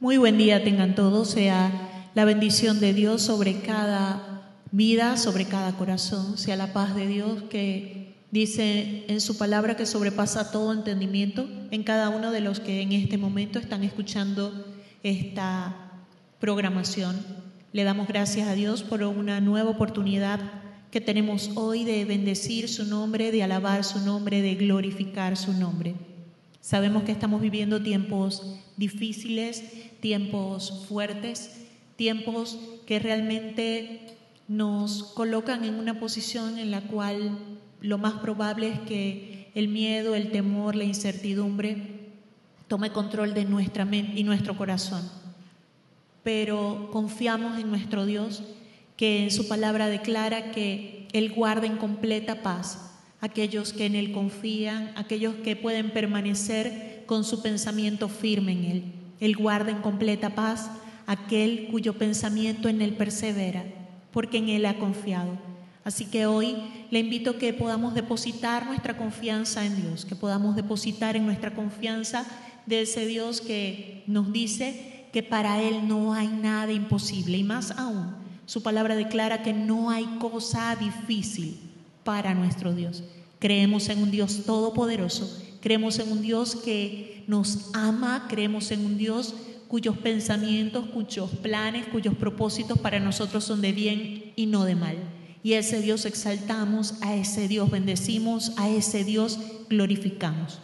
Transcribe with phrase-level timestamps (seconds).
[0.00, 1.72] Muy buen día tengan todos, sea
[2.14, 7.42] la bendición de Dios sobre cada vida, sobre cada corazón, sea la paz de Dios
[7.50, 12.80] que dice en su palabra que sobrepasa todo entendimiento en cada uno de los que
[12.80, 14.66] en este momento están escuchando
[15.02, 15.74] esta
[16.38, 17.16] programación.
[17.72, 20.38] Le damos gracias a Dios por una nueva oportunidad
[20.92, 25.96] que tenemos hoy de bendecir su nombre, de alabar su nombre, de glorificar su nombre.
[26.60, 28.42] Sabemos que estamos viviendo tiempos
[28.76, 37.38] difíciles, tiempos fuertes, tiempos que realmente nos colocan en una posición en la cual
[37.80, 41.98] lo más probable es que el miedo, el temor, la incertidumbre
[42.66, 45.10] tome control de nuestra mente y nuestro corazón.
[46.22, 48.42] Pero confiamos en nuestro Dios
[48.96, 52.88] que en su palabra declara que Él guarda en completa paz
[53.20, 58.97] aquellos que en Él confían, aquellos que pueden permanecer con su pensamiento firme en Él.
[59.20, 60.70] Él guarda en completa paz
[61.06, 63.64] aquel cuyo pensamiento en Él persevera,
[64.12, 65.38] porque en Él ha confiado.
[65.84, 66.56] Así que hoy
[66.90, 71.54] le invito a que podamos depositar nuestra confianza en Dios, que podamos depositar en nuestra
[71.54, 72.26] confianza
[72.66, 77.38] de ese Dios que nos dice que para Él no hay nada imposible.
[77.38, 81.58] Y más aún, su palabra declara que no hay cosa difícil
[82.04, 83.02] para nuestro Dios.
[83.38, 88.96] Creemos en un Dios todopoderoso, creemos en un Dios que nos ama, creemos en un
[88.96, 89.34] Dios
[89.68, 94.96] cuyos pensamientos, cuyos planes, cuyos propósitos para nosotros son de bien y no de mal.
[95.42, 100.58] Y a ese Dios exaltamos, a ese Dios bendecimos, a ese Dios glorificamos.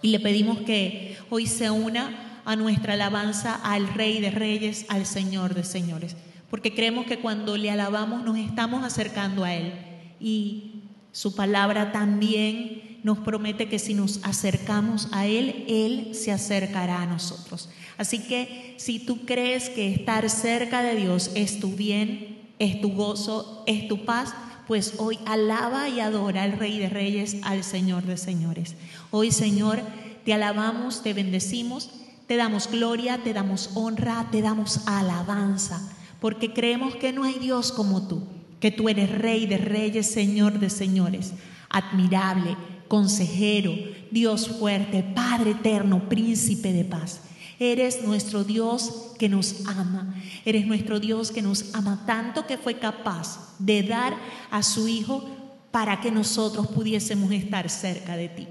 [0.00, 5.06] Y le pedimos que hoy se una a nuestra alabanza al Rey de Reyes, al
[5.06, 6.16] Señor de Señores,
[6.50, 9.72] porque creemos que cuando le alabamos nos estamos acercando a Él
[10.20, 17.02] y su palabra también nos promete que si nos acercamos a Él, Él se acercará
[17.02, 17.68] a nosotros.
[17.98, 22.92] Así que si tú crees que estar cerca de Dios es tu bien, es tu
[22.92, 24.34] gozo, es tu paz,
[24.66, 28.76] pues hoy alaba y adora al Rey de Reyes, al Señor de Señores.
[29.10, 29.80] Hoy, Señor,
[30.24, 31.90] te alabamos, te bendecimos,
[32.26, 37.72] te damos gloria, te damos honra, te damos alabanza, porque creemos que no hay Dios
[37.72, 38.22] como tú
[38.62, 41.34] que tú eres rey de reyes, señor de señores,
[41.68, 42.56] admirable,
[42.92, 43.72] consejero,
[44.10, 47.22] Dios fuerte, Padre eterno, príncipe de paz.
[47.58, 50.14] Eres nuestro Dios que nos ama.
[50.44, 54.14] Eres nuestro Dios que nos ama tanto que fue capaz de dar
[54.50, 55.26] a su Hijo
[55.70, 58.46] para que nosotros pudiésemos estar cerca de ti.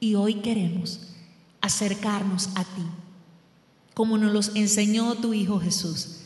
[0.00, 1.14] Y hoy queremos
[1.60, 2.82] acercarnos a ti,
[3.94, 6.22] como nos los enseñó tu Hijo Jesús.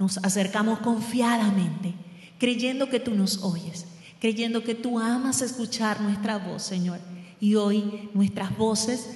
[0.00, 1.94] Nos acercamos confiadamente
[2.40, 3.86] creyendo que tú nos oyes,
[4.20, 7.00] creyendo que tú amas escuchar nuestra voz, Señor.
[7.40, 9.08] Y hoy nuestras voces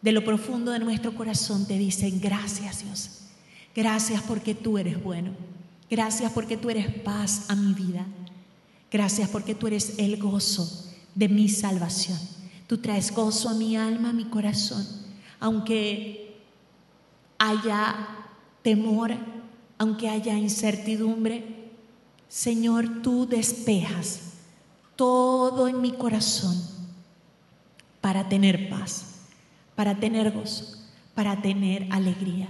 [0.00, 3.20] de lo profundo de nuestro corazón te dicen, gracias Dios,
[3.74, 5.30] gracias porque tú eres bueno,
[5.88, 8.04] gracias porque tú eres paz a mi vida,
[8.90, 12.18] gracias porque tú eres el gozo de mi salvación.
[12.66, 14.84] Tú traes gozo a mi alma, a mi corazón,
[15.38, 16.36] aunque
[17.38, 18.08] haya
[18.62, 19.12] temor,
[19.78, 21.44] aunque haya incertidumbre,
[22.28, 24.31] Señor, tú despejas
[24.96, 26.56] todo en mi corazón
[28.00, 29.04] para tener paz,
[29.74, 30.78] para tener gozo,
[31.14, 32.48] para tener alegría.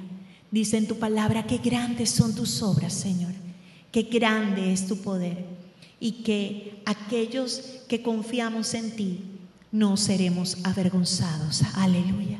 [0.50, 3.32] Dice en tu palabra que grandes son tus obras, Señor,
[3.91, 5.47] que grande es tu poder
[6.00, 9.20] y que aquellos que confiamos en ti
[9.70, 11.62] no seremos avergonzados.
[11.75, 12.38] Aleluya.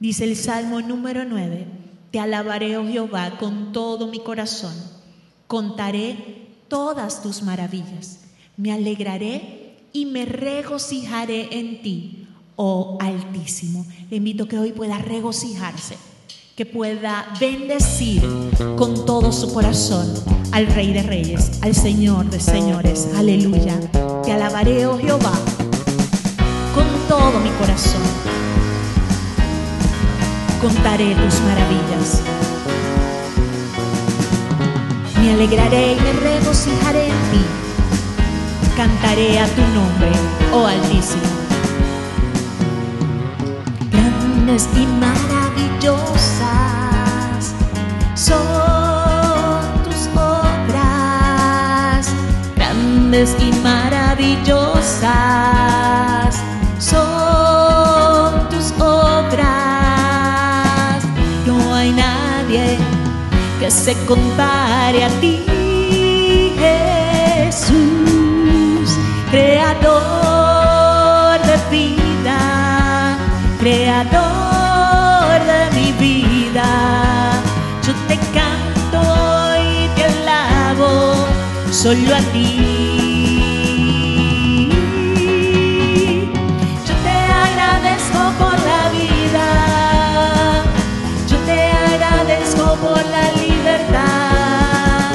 [0.00, 1.66] Dice el Salmo número 9,
[2.10, 4.74] te alabaré, oh Jehová, con todo mi corazón,
[5.46, 8.20] contaré todas tus maravillas.
[8.56, 13.84] Me alegraré y me regocijaré en ti, oh Altísimo.
[14.10, 15.96] Le invito que hoy pueda regocijarse,
[16.54, 18.22] que pueda bendecir
[18.76, 20.06] con todo su corazón
[20.52, 23.08] al Rey de Reyes, al Señor de Señores.
[23.16, 23.80] Aleluya.
[24.22, 25.36] Te alabaré, oh Jehová,
[26.76, 28.02] con todo mi corazón.
[30.60, 32.22] Contaré tus maravillas.
[35.20, 37.63] Me alegraré y me regocijaré en ti.
[38.76, 40.10] Cantaré a tu nombre,
[40.52, 41.22] oh Altísimo.
[43.92, 47.54] Grandes y maravillosas
[48.16, 52.08] son tus obras.
[52.56, 56.34] Grandes y maravillosas
[56.80, 59.44] son tus obras.
[61.46, 62.76] No hay nadie
[63.60, 65.44] que se compare a ti,
[69.34, 69.98] creador
[71.48, 72.38] de vida,
[73.58, 76.68] creador de mi vida.
[77.84, 79.02] Yo te canto
[79.58, 80.90] y te alabo
[81.72, 82.48] solo a ti.
[86.88, 89.46] Yo te agradezco por la vida,
[91.30, 91.58] yo te
[91.90, 95.10] agradezco por la libertad,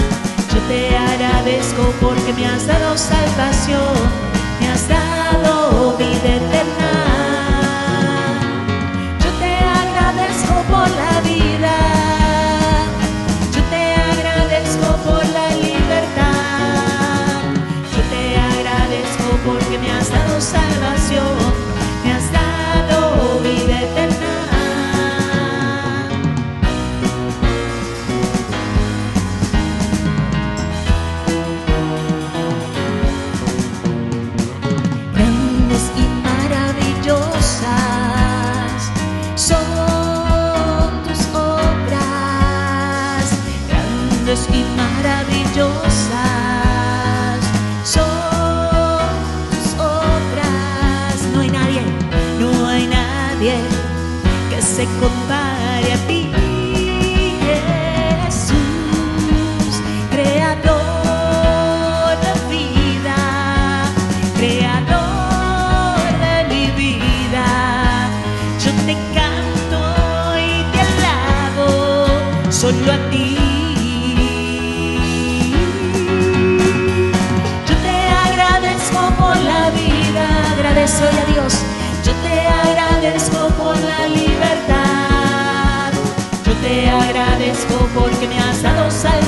[0.53, 3.95] yo te agradezco porque me has dado salvación,
[4.59, 6.91] me has dado vida eterna.
[9.23, 9.51] Yo te
[9.81, 11.75] agradezco por la vida,
[13.55, 17.39] yo te agradezco por la libertad,
[17.95, 21.48] yo te agradezco porque me has dado salvación,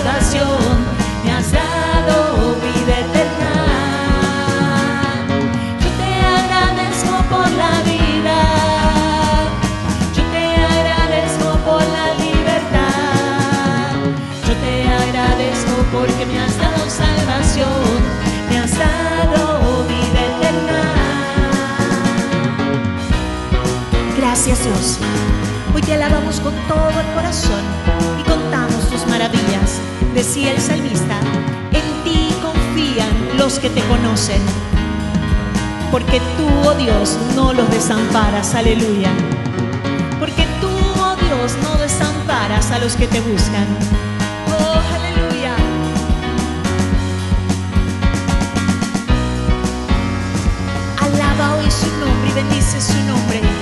[0.04, 3.54] me has dado vida eterna.
[5.80, 8.38] Yo te agradezco por la vida.
[10.16, 13.94] Yo te agradezco por la libertad.
[14.48, 18.00] Yo te agradezco porque me has dado salvación,
[18.50, 20.82] me has dado vida eterna.
[24.18, 24.98] Gracias Dios.
[25.76, 27.64] Hoy te alabamos con todo el corazón
[28.20, 29.91] y contamos tus maravillas.
[30.14, 31.18] Decía el salmista,
[31.72, 34.42] en ti confían los que te conocen,
[35.92, 38.56] porque tú, oh Dios, no los desamparas.
[38.56, 39.10] Aleluya.
[40.20, 43.68] Porque tú, oh Dios, no desamparas a los que te buscan.
[44.48, 45.56] Oh, aleluya.
[51.00, 53.61] Alaba hoy su nombre y bendice su nombre.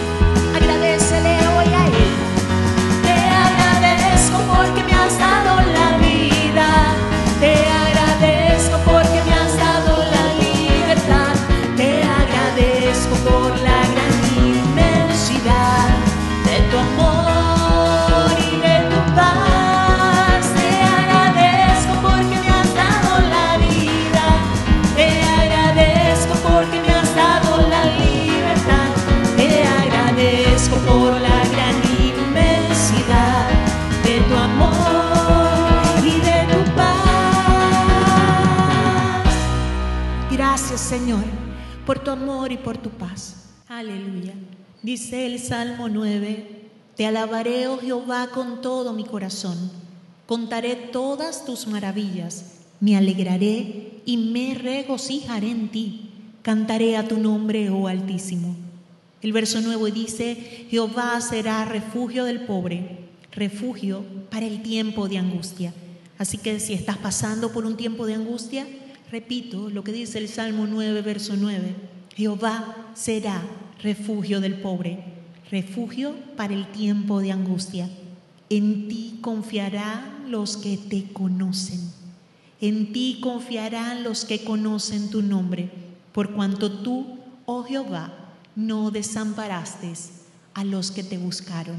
[42.10, 43.36] Tu amor y por tu paz.
[43.68, 44.34] Aleluya.
[44.82, 49.56] Dice el Salmo 9, te alabaré, oh Jehová, con todo mi corazón.
[50.26, 56.10] Contaré todas tus maravillas, me alegraré y me regocijaré en ti.
[56.42, 58.56] Cantaré a tu nombre, oh Altísimo.
[59.22, 65.76] El verso nuevo dice, Jehová será refugio del pobre, refugio para el tiempo de angustia.
[66.18, 68.66] Así que si estás pasando por un tiempo de angustia,
[69.12, 71.99] repito lo que dice el Salmo 9, verso 9.
[72.20, 73.42] Jehová será
[73.82, 75.02] refugio del pobre,
[75.50, 77.90] refugio para el tiempo de angustia.
[78.50, 81.80] En ti confiarán los que te conocen.
[82.60, 85.72] En ti confiarán los que conocen tu nombre,
[86.12, 88.14] por cuanto tú, oh Jehová,
[88.54, 89.94] no desamparaste
[90.56, 91.78] a los que te buscaron.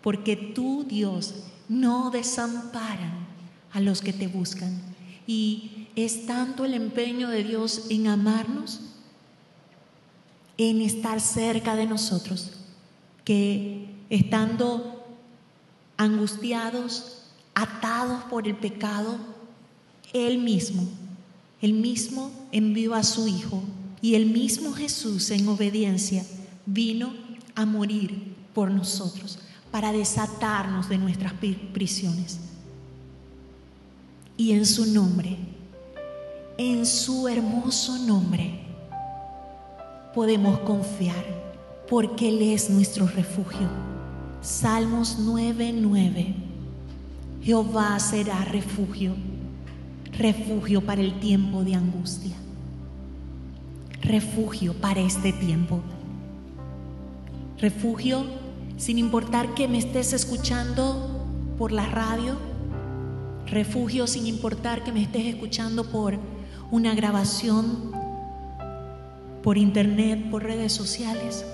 [0.00, 1.34] Porque tú, Dios,
[1.68, 3.26] no desamparan
[3.72, 4.80] a los que te buscan.
[5.26, 8.92] Y es tanto el empeño de Dios en amarnos,
[10.58, 12.52] en estar cerca de nosotros,
[13.24, 15.04] que estando
[15.96, 17.22] angustiados,
[17.54, 19.18] atados por el pecado,
[20.12, 20.86] Él mismo,
[21.60, 23.62] Él mismo envió a su Hijo
[24.00, 26.24] y el mismo Jesús en obediencia
[26.66, 27.12] vino
[27.54, 29.38] a morir por nosotros
[29.70, 31.32] para desatarnos de nuestras
[31.72, 32.38] prisiones.
[34.36, 35.36] Y en su nombre,
[36.58, 38.65] en su hermoso nombre,
[40.16, 41.26] podemos confiar
[41.90, 43.68] porque Él es nuestro refugio.
[44.40, 46.34] Salmos 9:9.
[47.42, 49.12] Jehová será refugio,
[50.12, 52.34] refugio para el tiempo de angustia,
[54.00, 55.80] refugio para este tiempo,
[57.58, 58.24] refugio
[58.78, 61.26] sin importar que me estés escuchando
[61.58, 62.38] por la radio,
[63.44, 66.18] refugio sin importar que me estés escuchando por
[66.70, 68.05] una grabación,
[69.46, 71.46] por internet, por redes sociales,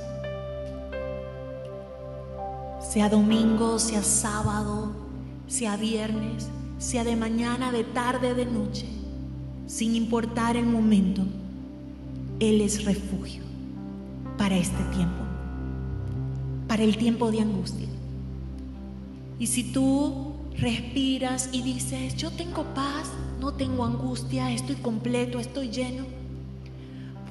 [2.80, 4.92] sea domingo, sea sábado,
[5.46, 8.86] sea viernes, sea de mañana, de tarde, de noche,
[9.66, 11.20] sin importar el momento,
[12.40, 13.42] Él es refugio
[14.38, 15.24] para este tiempo,
[16.68, 17.88] para el tiempo de angustia.
[19.38, 25.68] Y si tú respiras y dices, yo tengo paz, no tengo angustia, estoy completo, estoy
[25.68, 26.21] lleno,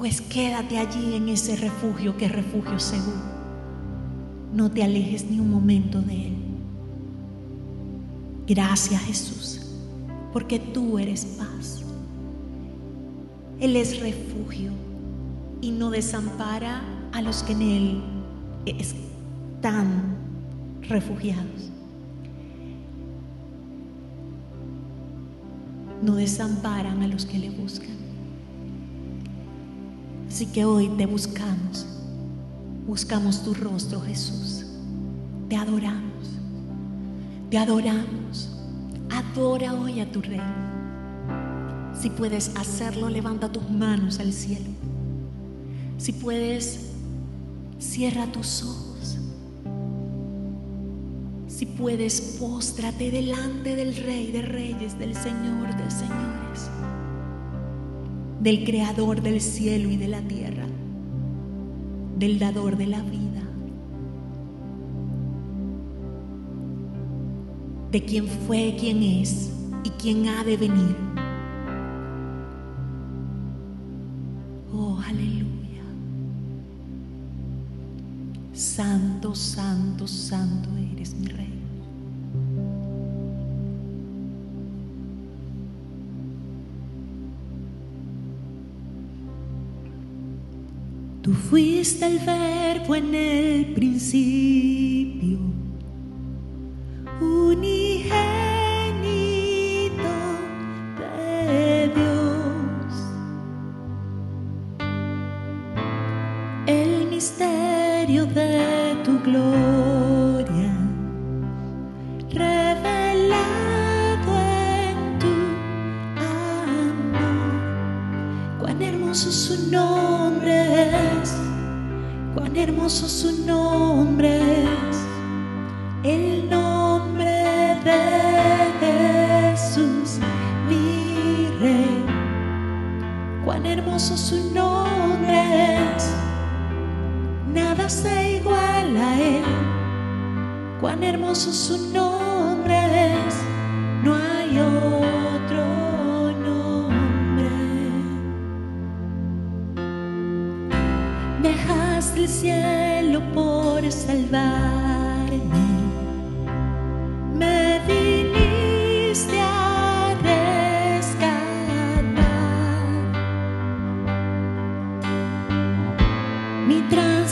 [0.02, 3.22] pues quédate allí en ese refugio que es refugio seguro.
[4.52, 6.38] No te alejes ni un momento de Él.
[8.48, 9.62] Gracias Jesús,
[10.34, 11.84] porque tú eres paz.
[13.60, 14.72] Él es refugio
[15.62, 16.82] y no desampara
[17.12, 18.04] a los que en Él
[18.66, 20.16] están
[20.82, 21.70] refugiados.
[26.02, 28.01] No desamparan a los que le buscan.
[30.32, 31.86] Así que hoy te buscamos.
[32.88, 34.66] Buscamos tu rostro, Jesús.
[35.50, 36.40] Te adoramos.
[37.50, 38.50] Te adoramos.
[39.10, 40.40] Adora hoy a tu Rey.
[41.94, 44.70] Si puedes hacerlo, levanta tus manos al cielo.
[45.98, 46.92] Si puedes,
[47.78, 49.18] cierra tus ojos.
[51.50, 56.72] Si puedes, póstrate delante del Rey de Reyes, del Señor de Señores,
[58.42, 60.66] del Creador del cielo y de la tierra,
[62.18, 63.22] del dador de la vida.
[67.92, 69.52] de quién fue, quién es
[69.84, 70.96] y quién ha de venir.
[74.74, 75.84] Oh, aleluya.
[78.54, 81.61] Santo, santo, santo eres mi rey.
[91.32, 95.40] Tú fuiste el verbo en el principio
[97.22, 97.81] unigénito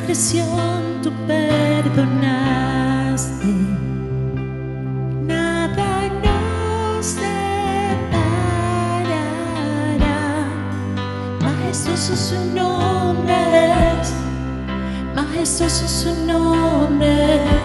[0.09, 1.93] transgresión tú perdonaste.
[5.27, 7.29] Nada nos separará.
[11.41, 13.35] Majestuoso su nombre
[14.01, 14.13] es.
[15.15, 17.58] Majestuoso su nombre es.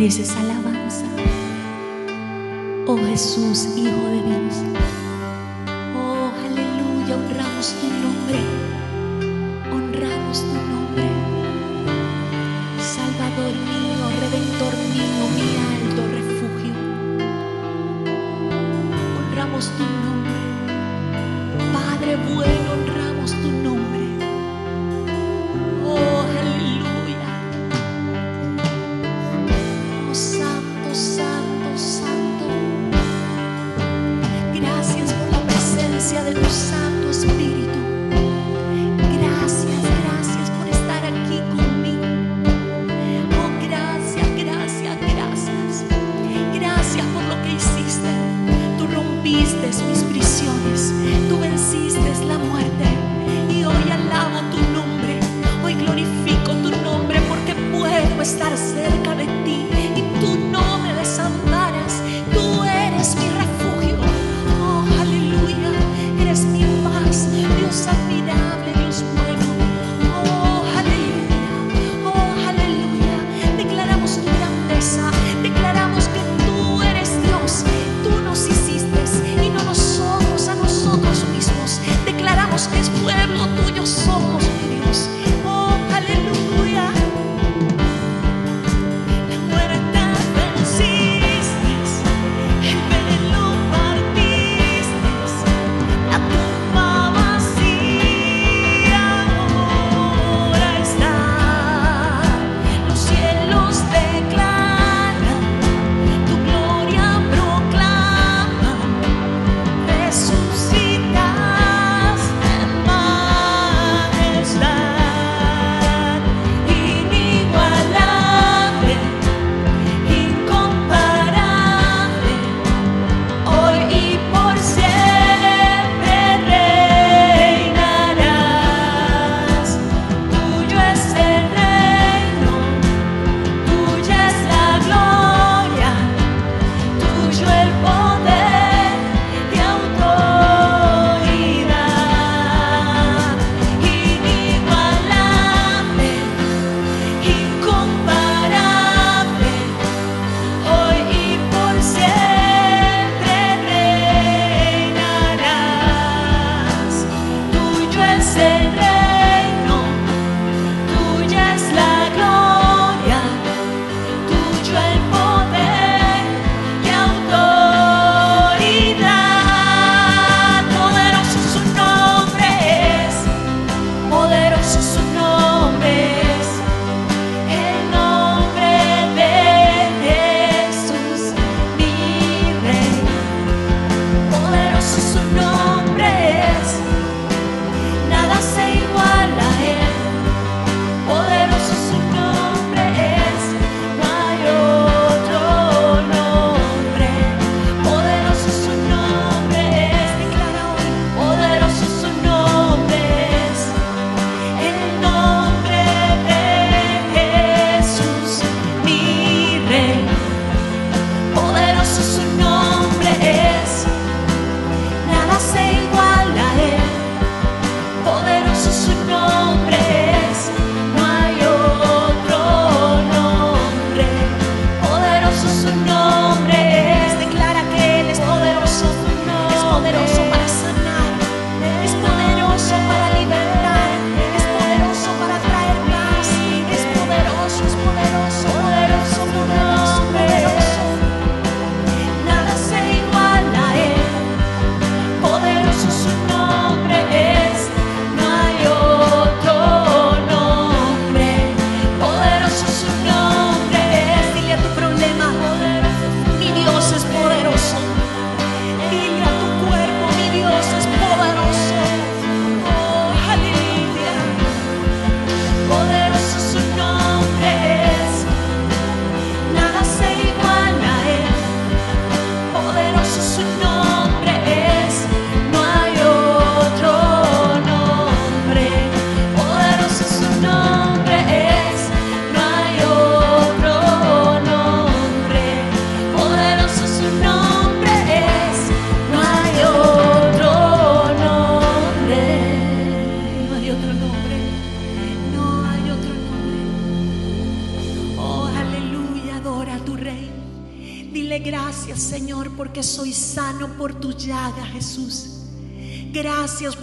[0.00, 0.39] Dios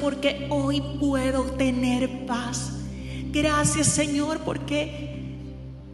[0.08, 2.72] porque hoy puedo tener paz.
[3.30, 5.36] Gracias Señor porque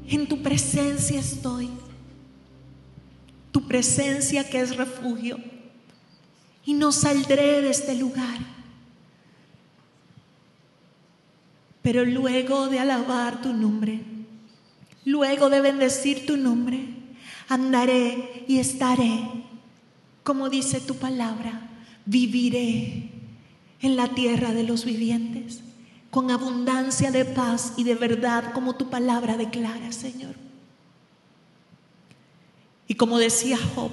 [0.08, 1.68] en tu presencia estoy.
[3.52, 5.40] Tu presencia que es refugio.
[6.64, 8.38] Y no saldré de este lugar.
[11.82, 14.00] Pero luego de alabar tu nombre,
[15.06, 16.86] luego de bendecir tu nombre,
[17.50, 19.24] andaré y estaré,
[20.22, 21.68] como dice tu palabra,
[22.06, 23.13] viviré
[23.84, 25.60] en la tierra de los vivientes,
[26.10, 30.36] con abundancia de paz y de verdad, como tu palabra declara, Señor.
[32.88, 33.92] Y como decía Job,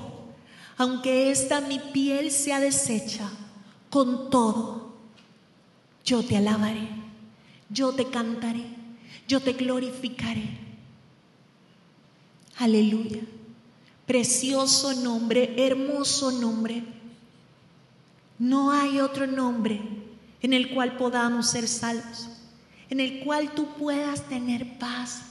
[0.77, 3.29] aunque esta mi piel sea deshecha,
[3.91, 4.95] con todo,
[6.05, 6.89] yo te alabaré,
[7.69, 8.67] yo te cantaré,
[9.27, 10.57] yo te glorificaré.
[12.59, 13.23] Aleluya.
[14.07, 17.00] Precioso nombre, hermoso nombre
[18.41, 19.83] no hay otro nombre
[20.41, 22.31] en el cual podamos ser salvos,
[22.89, 25.23] en el cual tú puedas tener paz.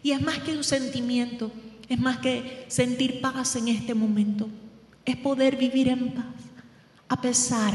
[0.00, 1.50] Y es más que un sentimiento,
[1.88, 4.48] es más que sentir paz en este momento,
[5.04, 6.24] es poder vivir en paz,
[7.08, 7.74] a pesar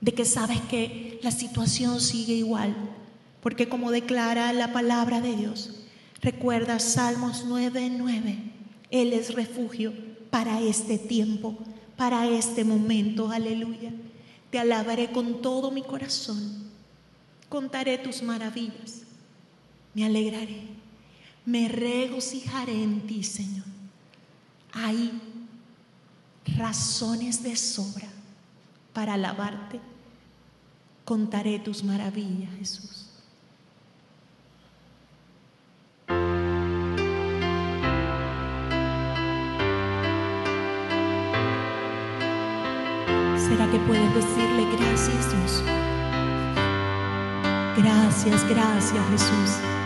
[0.00, 2.74] de que sabes que la situación sigue igual,
[3.40, 5.80] porque como declara la palabra de Dios,
[6.20, 8.38] recuerda Salmos 9:9,
[8.92, 9.92] Él es refugio
[10.30, 11.58] para este tiempo
[12.02, 13.30] para este momento.
[13.30, 13.92] Aleluya.
[14.50, 16.64] Te alabaré con todo mi corazón.
[17.48, 19.02] Contaré tus maravillas.
[19.94, 20.66] Me alegraré.
[21.46, 23.66] Me regocijaré en ti, Señor.
[24.72, 25.12] Hay
[26.56, 28.08] razones de sobra
[28.92, 29.78] para alabarte.
[31.04, 33.01] Contaré tus maravillas, Jesús.
[43.48, 45.64] ¿Será que puedes decirle gracias Dios?
[47.76, 49.81] Gracias, gracias Jesús.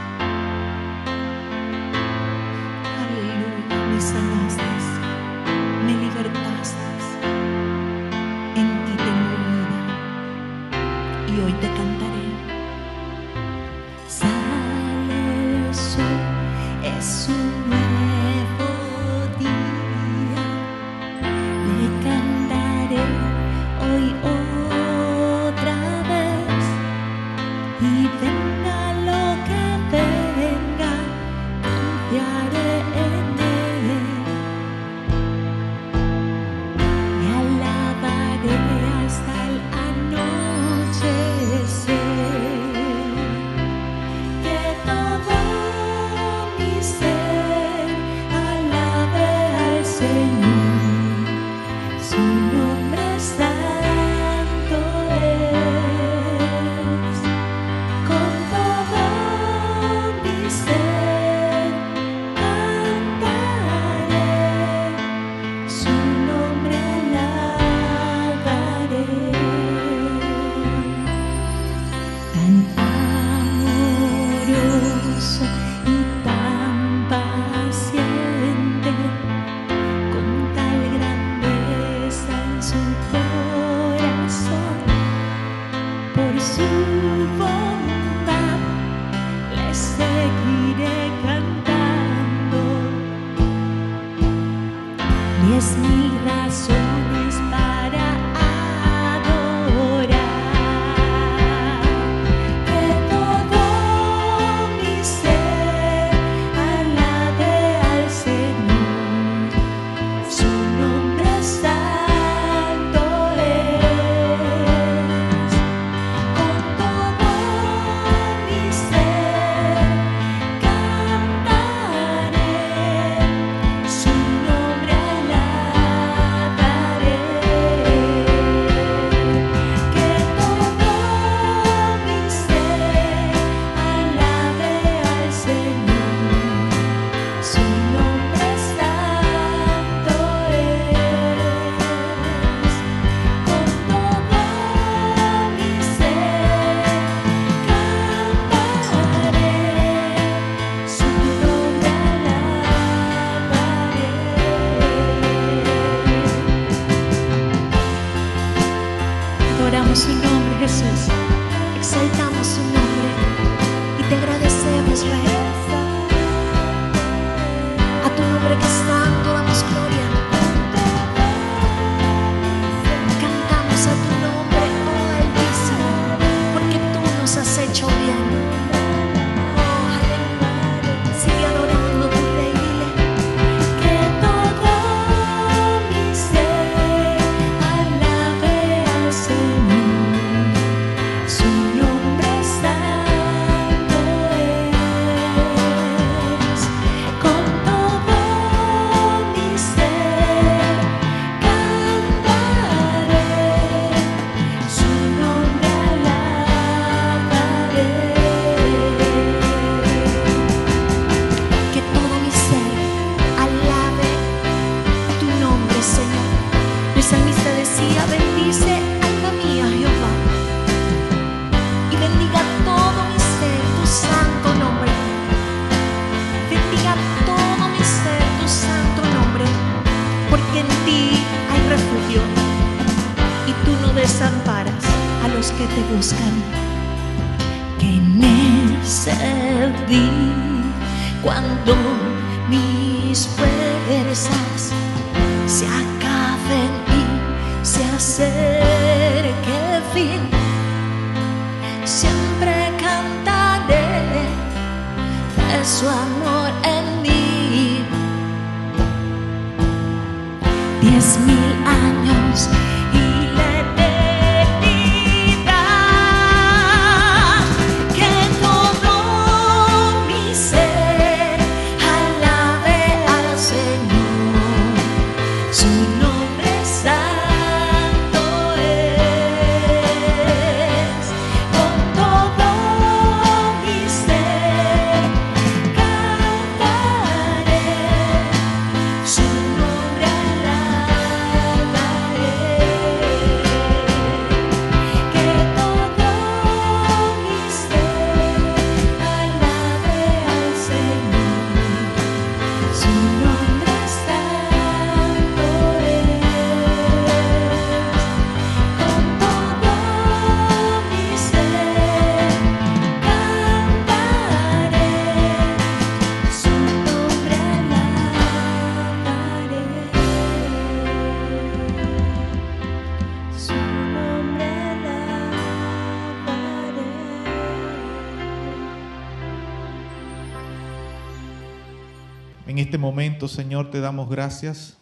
[333.27, 334.77] Señor, te damos gracias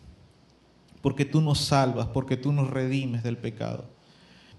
[1.01, 3.85] porque tú nos salvas, porque tú nos redimes del pecado.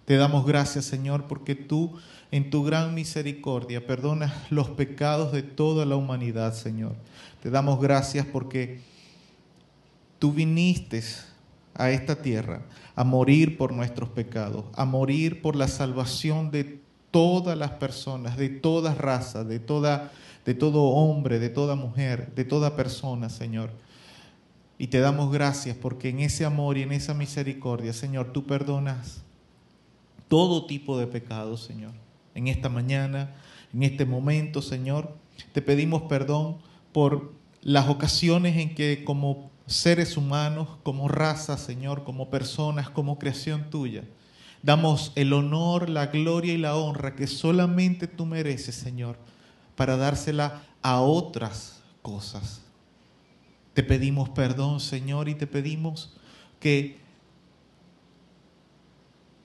[0.06, 1.98] Te damos gracias, Señor, porque tú
[2.32, 6.96] en tu gran misericordia perdonas los pecados de toda la humanidad, Señor.
[7.42, 8.82] Te damos gracias porque
[10.20, 11.04] tú viniste
[11.74, 12.62] a esta tierra
[12.96, 16.80] a morir por nuestros pecados, a morir por la salvación de
[17.12, 20.12] todas las personas, de toda raza, de toda
[20.46, 23.72] de todo hombre, de toda mujer, de toda persona, Señor.
[24.78, 29.24] Y te damos gracias porque en ese amor y en esa misericordia, Señor, tú perdonas
[30.28, 31.94] todo tipo de pecados, Señor.
[32.36, 33.34] En esta mañana,
[33.74, 35.16] en este momento, Señor,
[35.54, 36.58] te pedimos perdón
[36.92, 43.70] por las ocasiones en que como seres humanos, como raza, Señor, como personas, como creación
[43.70, 44.04] tuya,
[44.62, 49.18] damos el honor, la gloria y la honra que solamente tú mereces, Señor,
[49.76, 52.62] para dársela a otras cosas.
[53.74, 56.14] Te pedimos perdón, Señor, y te pedimos
[56.60, 56.98] que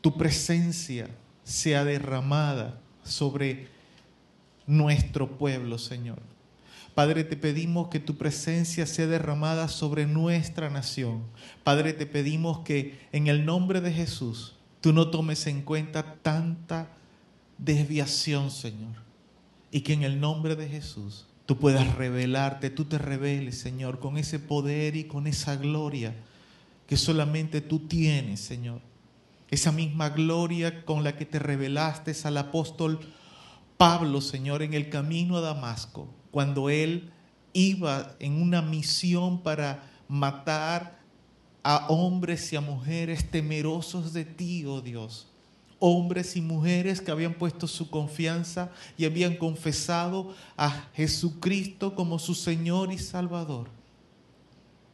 [0.01, 1.09] tu presencia
[1.43, 3.69] sea derramada sobre
[4.67, 6.19] nuestro pueblo, Señor.
[6.95, 11.23] Padre, te pedimos que tu presencia sea derramada sobre nuestra nación.
[11.65, 16.89] Padre, te pedimos que en el nombre de Jesús tú no tomes en cuenta tanta
[17.59, 19.10] desviación, Señor.
[19.71, 24.17] Y que en el nombre de Jesús tú puedas revelarte, tú te reveles, Señor, con
[24.17, 26.15] ese poder y con esa gloria
[26.87, 28.81] que solamente tú tienes, Señor.
[29.51, 33.01] Esa misma gloria con la que te revelaste al apóstol
[33.77, 37.11] Pablo, Señor, en el camino a Damasco, cuando él
[37.53, 41.01] iba en una misión para matar
[41.63, 45.30] a hombres y a mujeres temerosos de ti, oh Dios.
[45.81, 52.35] Hombres y mujeres que habían puesto su confianza y habían confesado a Jesucristo como su
[52.35, 53.69] Señor y Salvador.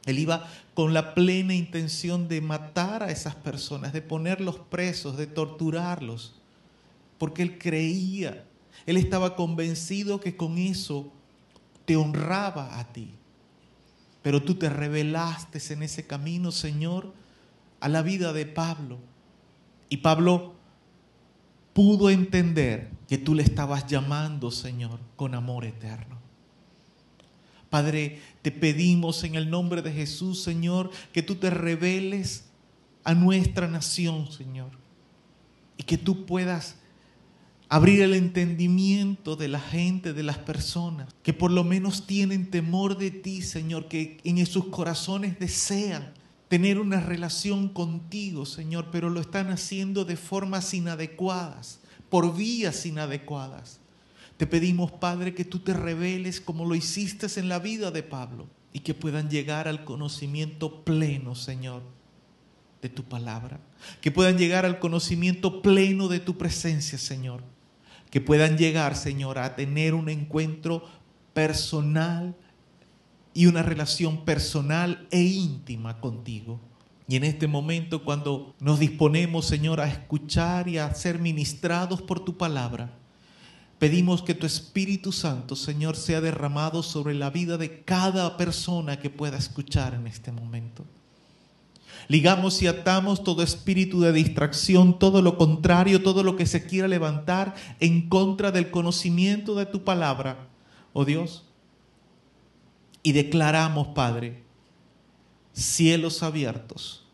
[0.07, 5.27] Él iba con la plena intención de matar a esas personas, de ponerlos presos, de
[5.27, 6.35] torturarlos,
[7.19, 8.45] porque él creía,
[8.87, 11.13] él estaba convencido que con eso
[11.85, 13.11] te honraba a ti.
[14.23, 17.13] Pero tú te revelaste en ese camino, Señor,
[17.81, 18.99] a la vida de Pablo.
[19.89, 20.56] Y Pablo
[21.77, 26.17] pudo entender que tú le estabas llamando, Señor, con amor eterno.
[27.69, 32.47] Padre, te pedimos en el nombre de Jesús, Señor, que tú te reveles
[33.05, 34.71] a nuestra nación, Señor,
[35.77, 36.77] y que tú puedas
[37.69, 42.97] abrir el entendimiento de la gente, de las personas, que por lo menos tienen temor
[42.97, 46.15] de ti, Señor, que en sus corazones desean
[46.49, 53.81] tener una relación contigo, Señor, pero lo están haciendo de formas inadecuadas, por vías inadecuadas.
[54.37, 58.49] Te pedimos, Padre, que tú te reveles como lo hiciste en la vida de Pablo
[58.73, 61.83] y que puedan llegar al conocimiento pleno, Señor,
[62.83, 63.59] de tu palabra.
[64.01, 67.43] Que puedan llegar al conocimiento pleno de tu presencia, Señor.
[68.11, 70.85] Que puedan llegar, Señor, a tener un encuentro
[71.33, 72.37] personal
[73.37, 76.59] y una relación personal e íntima contigo.
[77.07, 82.19] Y en este momento, cuando nos disponemos, Señor, a escuchar y a ser ministrados por
[82.21, 82.91] tu palabra,
[83.79, 89.11] Pedimos que tu Espíritu Santo, Señor, sea derramado sobre la vida de cada persona que
[89.11, 90.83] pueda escuchar en este momento.
[92.09, 96.89] Ligamos y atamos todo espíritu de distracción, todo lo contrario, todo lo que se quiera
[96.89, 100.49] levantar en contra del conocimiento de tu palabra,
[100.95, 101.46] oh Dios.
[103.07, 104.43] Y declaramos, Padre,
[105.53, 107.05] cielos abiertos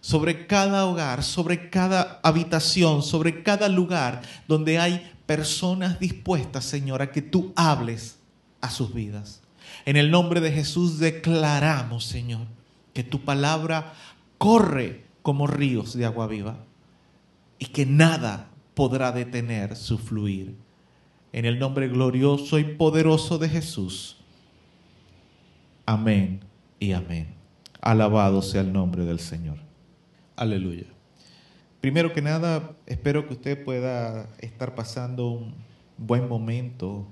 [0.00, 7.12] sobre cada hogar, sobre cada habitación, sobre cada lugar donde hay personas dispuestas, Señor, a
[7.12, 8.16] que tú hables
[8.62, 9.42] a sus vidas.
[9.84, 12.46] En el nombre de Jesús declaramos, Señor,
[12.94, 13.92] que tu palabra
[14.38, 16.56] corre como ríos de agua viva
[17.58, 20.54] y que nada podrá detener su fluir.
[21.34, 24.13] En el nombre glorioso y poderoso de Jesús.
[25.86, 26.40] Amén
[26.78, 27.34] y amén.
[27.80, 29.58] Alabado sea el nombre del Señor.
[30.36, 30.86] Aleluya.
[31.80, 35.54] Primero que nada, espero que usted pueda estar pasando un
[35.98, 37.06] buen momento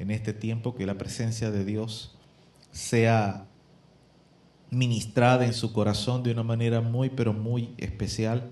[0.00, 2.18] en este tiempo, que la presencia de Dios
[2.72, 3.46] sea
[4.70, 8.50] ministrada en su corazón de una manera muy, pero muy especial.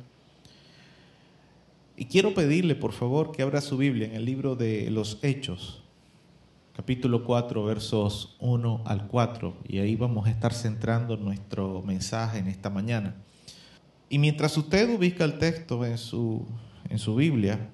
[1.96, 5.79] Y quiero pedirle, por favor, que abra su Biblia en el libro de los Hechos,
[6.74, 12.48] capítulo 4, versos 1 al 4, y ahí vamos a estar centrando nuestro mensaje en
[12.48, 13.14] esta mañana.
[14.08, 16.46] Y mientras usted ubica el texto en su,
[16.88, 17.68] en su Biblia,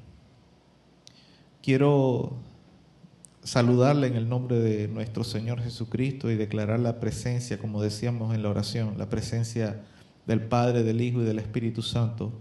[1.63, 2.37] quiero
[3.43, 8.43] saludarle en el nombre de nuestro Señor Jesucristo y declarar la presencia, como decíamos en
[8.43, 9.83] la oración, la presencia
[10.27, 12.33] del Padre, del Hijo y del Espíritu Santo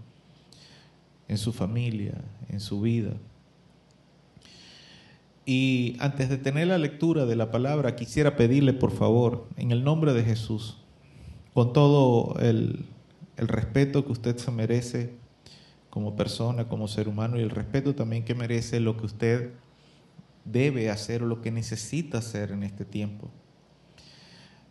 [1.28, 2.14] en su familia,
[2.48, 3.12] en su vida.
[5.46, 9.84] Y antes de tener la lectura de la palabra, quisiera pedirle, por favor, en el
[9.84, 10.76] nombre de Jesús,
[11.54, 12.84] con todo el
[13.38, 15.14] respeto que usted se merece
[15.88, 19.52] como persona, como ser humano y el respeto también que merece lo que usted
[20.44, 23.30] debe hacer o lo que necesita hacer en este tiempo.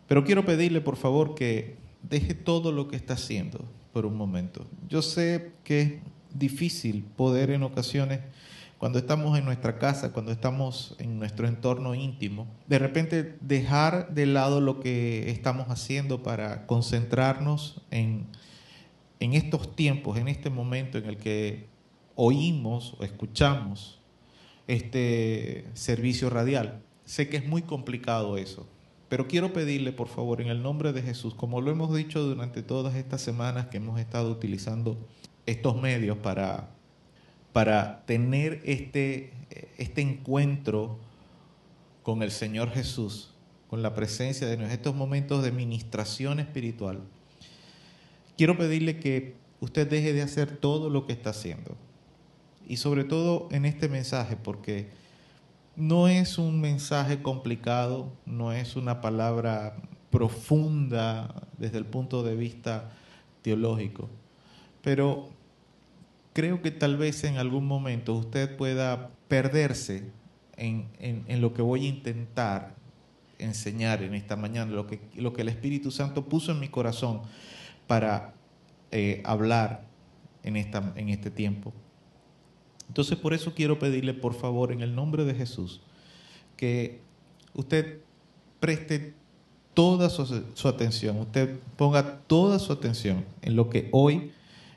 [0.06, 4.66] Pero quiero pedirle por favor que deje todo lo que está haciendo por un momento.
[4.88, 5.92] Yo sé que es
[6.32, 8.20] difícil poder en ocasiones,
[8.78, 14.26] cuando estamos en nuestra casa, cuando estamos en nuestro entorno íntimo, de repente dejar de
[14.26, 18.26] lado lo que estamos haciendo para concentrarnos en
[19.20, 21.68] en estos tiempos, en este momento en el que
[22.14, 24.00] oímos o escuchamos
[24.66, 26.82] este servicio radial.
[27.04, 28.66] Sé que es muy complicado eso,
[29.08, 32.62] pero quiero pedirle, por favor, en el nombre de Jesús, como lo hemos dicho durante
[32.62, 34.98] todas estas semanas que hemos estado utilizando
[35.46, 36.70] estos medios para,
[37.56, 39.32] para tener este,
[39.78, 40.98] este encuentro
[42.02, 43.30] con el Señor Jesús,
[43.68, 47.00] con la presencia de estos momentos de ministración espiritual,
[48.36, 51.74] quiero pedirle que usted deje de hacer todo lo que está haciendo.
[52.68, 54.90] Y sobre todo en este mensaje, porque
[55.76, 59.78] no es un mensaje complicado, no es una palabra
[60.10, 62.90] profunda desde el punto de vista
[63.40, 64.10] teológico,
[64.82, 65.30] pero
[66.36, 70.10] creo que tal vez en algún momento usted pueda perderse
[70.58, 72.74] en, en, lo que voy a intentar
[73.38, 77.22] enseñar en esta mañana, lo que, lo que el Espíritu Santo puso en mi corazón
[77.86, 78.34] para
[78.90, 79.86] eh, hablar
[80.42, 81.72] en, esta, en este tiempo.
[82.86, 85.80] Entonces por eso quiero pedirle por favor en el nombre de Jesús
[86.58, 87.00] que
[87.54, 88.00] usted
[88.60, 89.14] preste
[89.72, 94.32] toda su, su, atención, usted ponga toda su atención en lo que hoy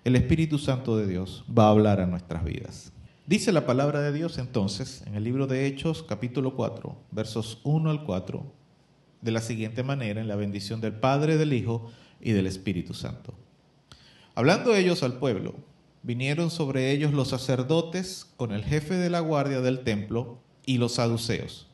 [0.05, 2.93] el Espíritu Santo de Dios va a hablar a nuestras vidas.
[3.27, 7.89] Dice la palabra de Dios entonces en el libro de Hechos capítulo 4 versos 1
[7.89, 8.43] al 4
[9.21, 11.91] de la siguiente manera en la bendición del Padre, del Hijo
[12.21, 13.33] y del Espíritu Santo.
[14.35, 15.55] Hablando ellos al pueblo,
[16.01, 20.93] vinieron sobre ellos los sacerdotes con el jefe de la guardia del templo y los
[20.93, 21.67] saduceos,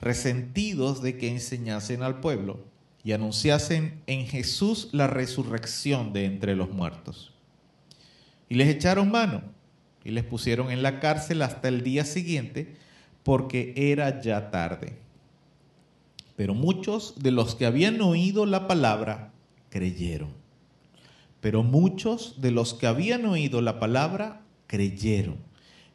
[0.00, 2.64] resentidos de que enseñasen al pueblo
[3.04, 7.33] y anunciasen en Jesús la resurrección de entre los muertos.
[8.48, 9.42] Y les echaron mano
[10.04, 12.76] y les pusieron en la cárcel hasta el día siguiente
[13.22, 14.98] porque era ya tarde.
[16.36, 19.32] Pero muchos de los que habían oído la palabra
[19.70, 20.30] creyeron.
[21.40, 25.36] Pero muchos de los que habían oído la palabra creyeron.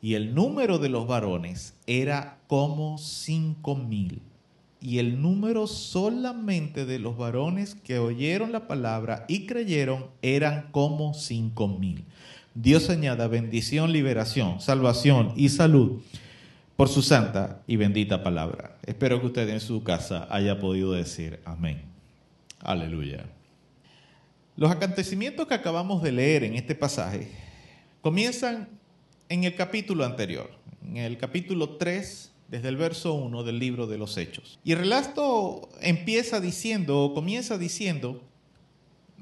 [0.02, 4.22] Y el número de los varones era como cinco mil.
[4.82, 11.14] Y el número solamente de los varones que oyeron la palabra y creyeron eran como
[11.14, 12.06] cinco mil.
[12.62, 16.02] Dios añada bendición, liberación, salvación y salud
[16.76, 18.78] por su santa y bendita palabra.
[18.86, 21.84] Espero que usted en su casa haya podido decir amén.
[22.60, 23.24] Aleluya.
[24.58, 27.32] Los acontecimientos que acabamos de leer en este pasaje
[28.02, 28.68] comienzan
[29.30, 30.52] en el capítulo anterior,
[30.86, 34.60] en el capítulo 3, desde el verso 1 del libro de los Hechos.
[34.66, 38.22] Y el relato empieza diciendo, o comienza diciendo,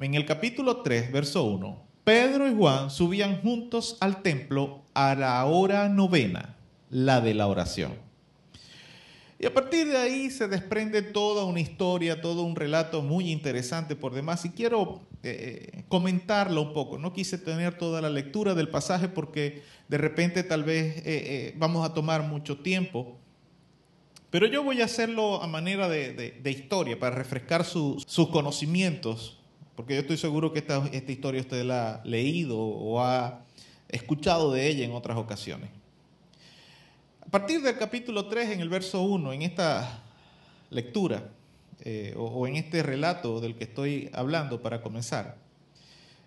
[0.01, 5.43] en el capítulo 3, verso 1, Pedro y Juan subían juntos al templo a la
[5.43, 6.55] hora novena
[6.89, 7.95] la de la oración.
[9.37, 13.97] Y a partir de ahí se desprende toda una historia, todo un relato muy interesante
[13.97, 14.45] por demás.
[14.45, 16.97] Y quiero eh, comentarlo un poco.
[16.97, 21.53] No quise tener toda la lectura del pasaje porque de repente tal vez eh, eh,
[21.57, 23.17] vamos a tomar mucho tiempo.
[24.29, 29.37] Pero yo voy a hacerlo a manera de, historia, para refrescar sus conocimientos,
[29.77, 33.41] porque yo estoy seguro que esta, esta historia usted la ha leído o ha
[33.87, 35.69] escuchado de ella en otras ocasiones.
[37.21, 40.01] A partir del capítulo 3, en el verso 1, en esta
[40.71, 41.29] lectura
[41.81, 45.37] eh, o, en este relato del que estoy hablando para comenzar,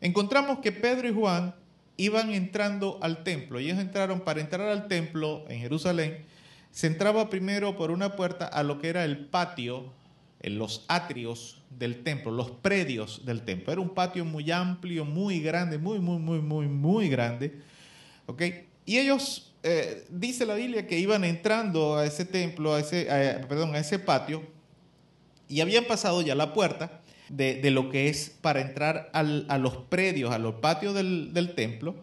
[0.01, 1.53] encontramos que Pedro y Juan
[1.97, 3.59] iban entrando al templo.
[3.59, 6.25] Ellos entraron, para entrar al templo en Jerusalén,
[6.71, 9.93] se entraba primero por una puerta a lo que era el patio,
[10.41, 13.73] en los atrios del templo, los predios del templo.
[13.73, 17.61] Era un patio muy amplio, muy grande, muy, muy, muy, muy, muy grande.
[18.27, 18.43] ¿ok?
[18.87, 23.05] Y ellos eh, dice la Biblia que iban entrando a ese templo, a ese,
[23.49, 24.43] perdón, a ese patio,
[25.49, 30.33] y habían pasado ya la puerta de, lo que es para entrar a los predios,
[30.33, 31.95] a los patios del, templo,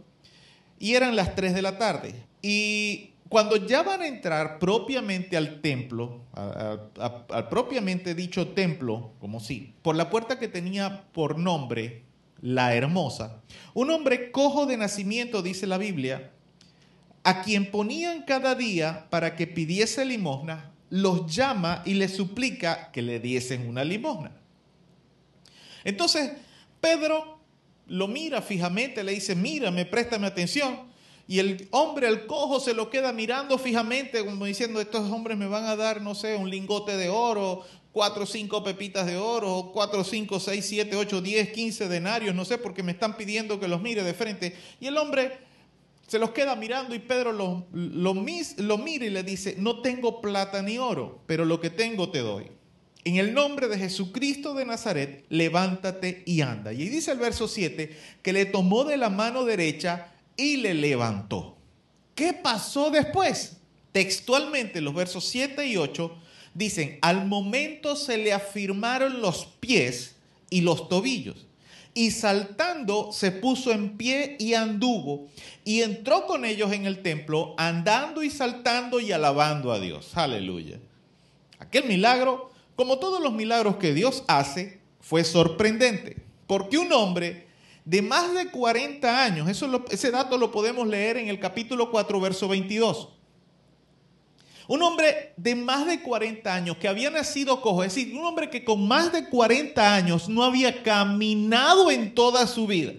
[0.79, 2.13] y eran las 3 de la tarde.
[2.41, 9.73] Y cuando ya van a entrar propiamente al templo, al propiamente dicho templo, como si,
[9.81, 12.03] por la puerta que tenía por nombre
[12.41, 13.41] la hermosa,
[13.73, 16.31] un hombre cojo de nacimiento, dice la Biblia,
[17.23, 23.01] a quien ponían cada día para que pidiese limosna, los llama y les suplica que
[23.01, 24.31] le diesen una limosna.
[25.83, 26.31] Entonces,
[26.79, 27.39] Pedro
[27.87, 30.87] lo mira fijamente, le dice, mírame, préstame atención.
[31.27, 35.47] Y el hombre, el cojo, se lo queda mirando fijamente, como diciendo, estos hombres me
[35.47, 40.03] van a dar, no sé, un lingote de oro, cuatro cinco pepitas de oro, cuatro,
[40.03, 43.81] cinco, seis, siete, ocho, diez, quince denarios, no sé, porque me están pidiendo que los
[43.81, 44.55] mire de frente.
[44.79, 45.37] Y el hombre
[46.07, 50.61] se los queda mirando y Pedro lo, lo, mira y le dice, no tengo plata
[50.61, 52.45] ni oro, pero lo que tengo te doy.
[53.03, 56.73] En el nombre de Jesucristo de Nazaret, levántate y anda.
[56.73, 61.57] Y dice el verso 7 que le tomó de la mano derecha y le levantó.
[62.15, 63.57] ¿Qué pasó después?
[63.91, 66.15] Textualmente los versos 7 y 8
[66.53, 70.15] dicen, al momento se le afirmaron los pies
[70.49, 71.47] y los tobillos
[71.97, 75.29] y saltando se puso en pie y anduvo
[75.65, 80.11] y entró con ellos en el templo, andando y saltando y alabando a Dios.
[80.15, 80.79] Aleluya.
[81.57, 87.46] Aquel milagro, como todos los milagros que Dios hace, fue sorprendente, porque un hombre
[87.87, 89.49] de más de 40 años,
[89.89, 93.07] ese dato lo podemos leer en el capítulo 4, verso 22.
[94.67, 98.49] Un hombre de más de 40 años que había nacido cojo, es decir, un hombre
[98.49, 102.91] que con más de 40 años no había caminado en toda su vida.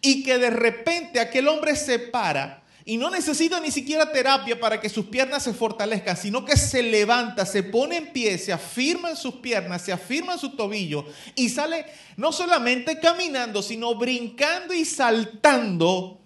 [0.00, 4.80] Y que de repente aquel hombre se para y no necesita ni siquiera terapia para
[4.80, 9.10] que sus piernas se fortalezcan, sino que se levanta, se pone en pie, se afirma
[9.10, 11.04] en sus piernas, se afirma en su tobillo
[11.34, 16.18] y sale no solamente caminando, sino brincando y saltando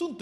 [0.00, 0.16] un,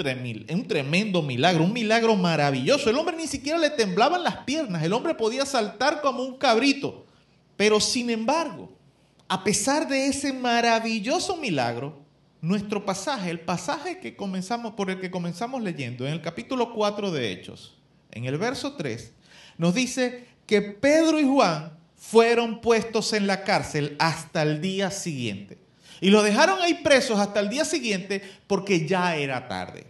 [0.51, 2.91] un tremendo milagro, un milagro maravilloso.
[2.91, 7.07] El hombre ni siquiera le temblaban las piernas, el hombre podía saltar como un cabrito.
[7.57, 8.73] Pero sin embargo,
[9.29, 12.08] a pesar de ese maravilloso milagro,
[12.41, 17.11] nuestro pasaje, el pasaje que comenzamos, por el que comenzamos leyendo, en el capítulo 4
[17.11, 17.77] de Hechos,
[18.11, 19.13] en el verso 3,
[19.59, 25.59] nos dice que Pedro y Juan fueron puestos en la cárcel hasta el día siguiente.
[26.01, 29.87] Y los dejaron ahí presos hasta el día siguiente porque ya era tarde.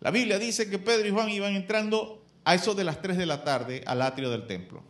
[0.00, 3.26] La Biblia dice que Pedro y Juan iban entrando a eso de las 3 de
[3.26, 4.82] la tarde al atrio del templo.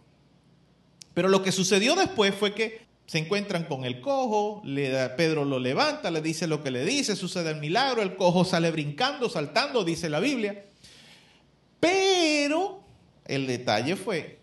[1.13, 5.61] Pero lo que sucedió después fue que se encuentran con el cojo, le, Pedro lo
[5.61, 9.85] levanta, le dice lo que le dice, sucede el milagro, el cojo sale brincando, saltando,
[9.85, 10.65] dice la Biblia.
[11.79, 12.83] Pero
[13.25, 14.41] el detalle fue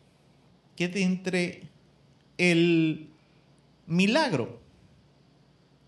[0.77, 1.63] que entre
[2.37, 3.09] el
[3.85, 4.61] milagro,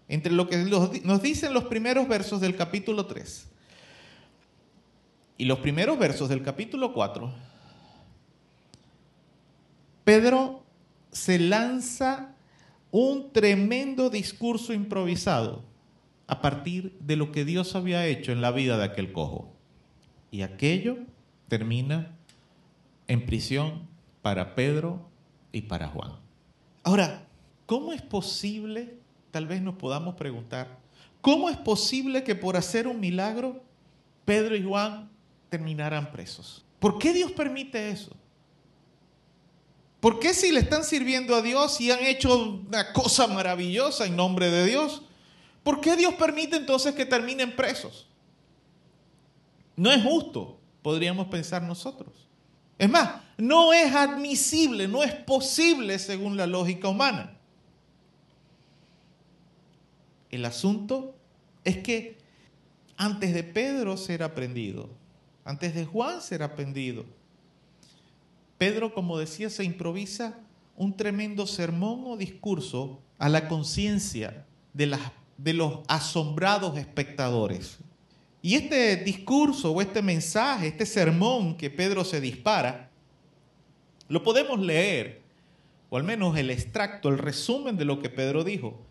[0.10, 3.48] entre lo que nos dicen los primeros versos del capítulo 3
[5.38, 7.34] y los primeros versos del capítulo 4,
[10.04, 10.64] Pedro
[11.12, 12.35] se lanza
[12.98, 15.66] un tremendo discurso improvisado
[16.28, 19.52] a partir de lo que Dios había hecho en la vida de aquel cojo.
[20.32, 21.00] Y aquello
[21.50, 22.16] termina
[23.10, 23.86] en prisión
[24.22, 25.10] para Pedro
[25.52, 26.14] y para Juan.
[26.84, 27.28] Ahora,
[27.66, 28.98] ¿cómo es posible,
[29.30, 30.80] tal vez nos podamos preguntar,
[31.20, 33.62] cómo es posible que por hacer un milagro
[34.24, 35.10] Pedro y Juan
[35.50, 36.64] terminaran presos?
[36.80, 38.16] ¿Por qué Dios permite eso?
[40.06, 44.16] ¿Por qué si le están sirviendo a Dios y han hecho una cosa maravillosa en
[44.16, 45.02] nombre de Dios?
[45.64, 48.08] ¿Por qué Dios permite entonces que terminen presos?
[49.76, 52.14] No es justo, podríamos pensar nosotros.
[52.78, 57.36] Es más, no es admisible, no es posible según la lógica humana.
[60.30, 61.16] El asunto
[61.64, 62.20] es que
[62.96, 64.88] antes de Pedro ser aprendido,
[65.44, 67.06] antes de Juan ser aprendido,
[68.58, 70.40] Pedro, como decía, se improvisa
[70.78, 74.98] un tremendo sermón o discurso a la conciencia de,
[75.54, 77.78] los asombrados espectadores.
[78.42, 82.92] Y este discurso o este mensaje, este sermón que Pedro se dispara,
[84.08, 85.22] lo podemos leer,
[85.90, 88.86] o al menos el extracto, el resumen de lo que Pedro dijo.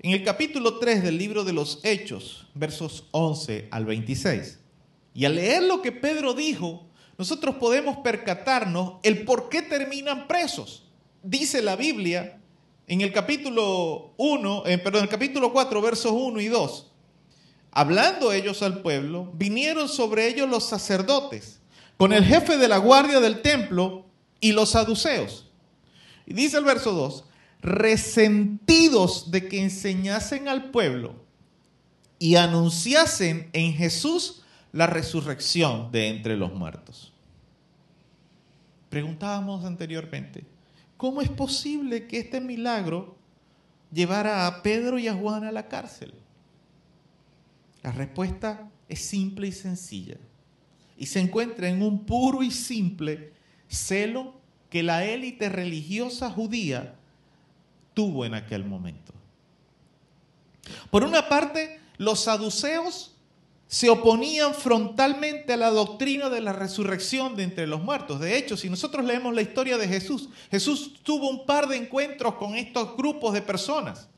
[0.00, 4.60] En el capítulo 3 del libro de los Hechos, versos 11 al 26.
[5.12, 6.87] Y al leer lo que Pedro dijo,
[7.18, 10.84] nosotros podemos percatarnos el por qué terminan presos.
[11.22, 12.40] Dice la Biblia
[12.86, 16.88] en el capítulo 1, eh, perdón, el capítulo 4, versos 1 y 2
[17.78, 21.60] hablando ellos al pueblo, vinieron sobre ellos los sacerdotes,
[21.96, 24.06] con el jefe de la guardia del templo
[24.40, 25.46] y los saduceos.
[26.26, 27.24] Y dice el verso 2,
[27.60, 31.14] resentidos de que enseñasen al pueblo
[32.18, 34.42] y anunciasen en Jesús
[34.72, 37.12] la resurrección de entre los muertos.
[38.88, 40.44] Preguntábamos anteriormente,
[40.96, 43.16] ¿cómo es posible que este milagro
[43.92, 46.14] llevara a Pedro y a Juan a la cárcel?
[47.82, 50.16] La respuesta es simple y sencilla.
[50.96, 53.32] Y se encuentra en un puro y simple
[53.68, 54.34] celo
[54.70, 56.94] que la élite religiosa judía
[57.94, 59.12] tuvo en aquel momento.
[60.90, 63.14] Por una parte, los saduceos
[63.68, 68.18] se oponían frontalmente a la doctrina de la resurrección de entre los muertos.
[68.18, 72.34] De hecho, si nosotros leemos la historia de Jesús, Jesús tuvo un par de encuentros
[72.36, 74.08] con estos grupos de personas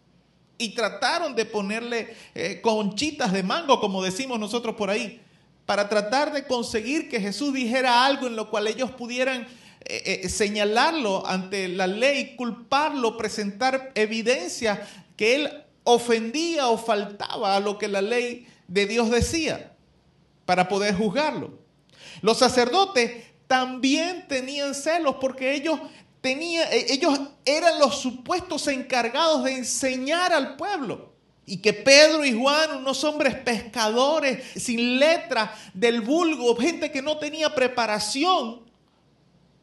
[0.57, 5.21] y trataron de ponerle eh, conchitas de mango, como decimos nosotros por ahí,
[5.67, 9.49] para tratar de conseguir que Jesús dijera algo en lo cual ellos pudieran
[9.85, 14.87] eh, eh, señalarlo ante la ley, culparlo, presentar evidencia
[15.17, 19.77] que él ofendía o faltaba a lo que la ley de Dios decía
[20.47, 21.59] para poder juzgarlo.
[22.23, 25.81] Los sacerdotes también tenían celos porque ellos
[26.23, 31.11] e, ellos eran los supuestos encargados de enseñar al pueblo.
[31.47, 37.19] Y que Pedro y Juan, unos hombres pescadores sin letra del vulgo, gente que no
[37.19, 38.61] tenía preparación,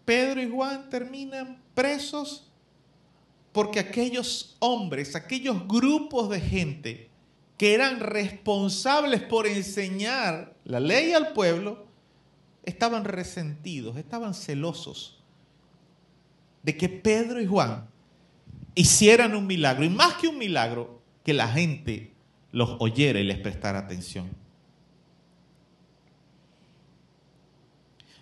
[0.04, 2.52] Pedro y Juan terminan presos
[3.54, 7.07] porque aquellos hombres, aquellos grupos de gente
[7.58, 11.88] que eran responsables por enseñar la ley al pueblo,
[12.64, 15.18] estaban resentidos, estaban celosos
[16.62, 17.88] de que Pedro y Juan
[18.76, 22.14] hicieran un milagro, y más que un milagro, que la gente
[22.52, 24.30] los oyera y les prestara atención.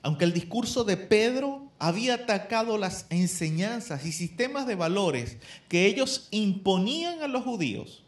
[0.01, 6.27] Aunque el discurso de Pedro había atacado las enseñanzas y sistemas de valores que ellos
[6.31, 8.04] imponían a los judíos,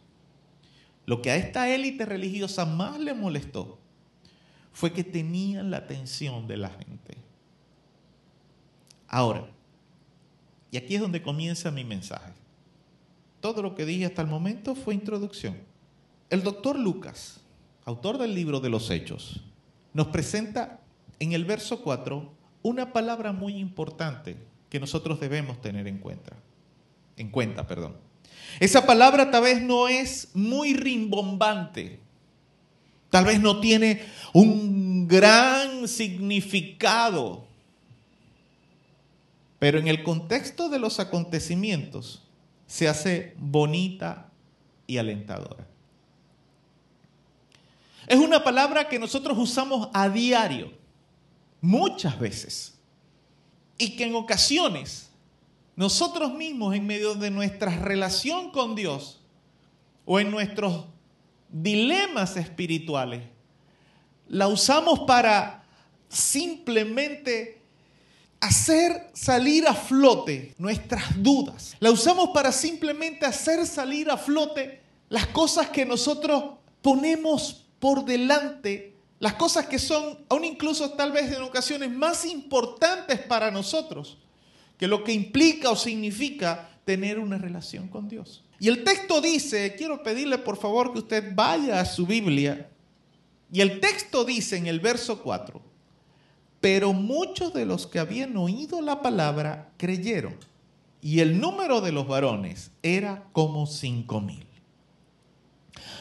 [1.07, 3.79] lo que a esta élite religiosa más le molestó
[4.73, 7.17] fue que tenían la atención de la gente.
[9.07, 9.47] Ahora,
[10.69, 12.33] y aquí es donde comienza mi mensaje.
[13.39, 15.57] Todo lo que dije hasta el momento fue introducción.
[16.29, 17.39] El doctor Lucas,
[17.85, 19.41] autor del libro de los Hechos,
[19.93, 20.81] nos presenta
[21.19, 22.33] en el verso 4
[22.63, 24.35] una palabra muy importante
[24.69, 26.35] que nosotros debemos tener en cuenta.
[27.15, 28.06] En cuenta, perdón.
[28.59, 31.99] Esa palabra tal vez no es muy rimbombante.
[33.09, 34.01] Tal vez no tiene
[34.33, 37.45] un gran significado.
[39.59, 42.23] Pero en el contexto de los acontecimientos
[42.67, 44.29] se hace bonita
[44.85, 45.65] y alentadora.
[48.07, 50.71] Es una palabra que nosotros usamos a diario,
[51.59, 52.77] muchas veces,
[53.77, 55.09] y que en ocasiones
[55.77, 59.21] nosotros mismos en medio de nuestra relación con Dios
[60.05, 60.85] o en nuestros
[61.49, 63.21] dilemas espirituales,
[64.27, 65.63] la usamos para
[66.09, 67.61] simplemente
[68.39, 71.75] hacer salir a flote nuestras dudas.
[71.79, 78.95] La usamos para simplemente hacer salir a flote las cosas que nosotros ponemos por delante,
[79.19, 84.17] las cosas que son aún incluso tal vez en ocasiones más importantes para nosotros
[84.77, 88.43] que lo que implica o significa tener una relación con Dios.
[88.59, 92.69] Y el texto dice, quiero pedirle por favor que usted vaya a su Biblia,
[93.51, 95.61] y el texto dice en el verso 4,
[96.59, 100.35] pero muchos de los que habían oído la palabra creyeron,
[101.01, 104.45] y el número de los varones era como cinco mil.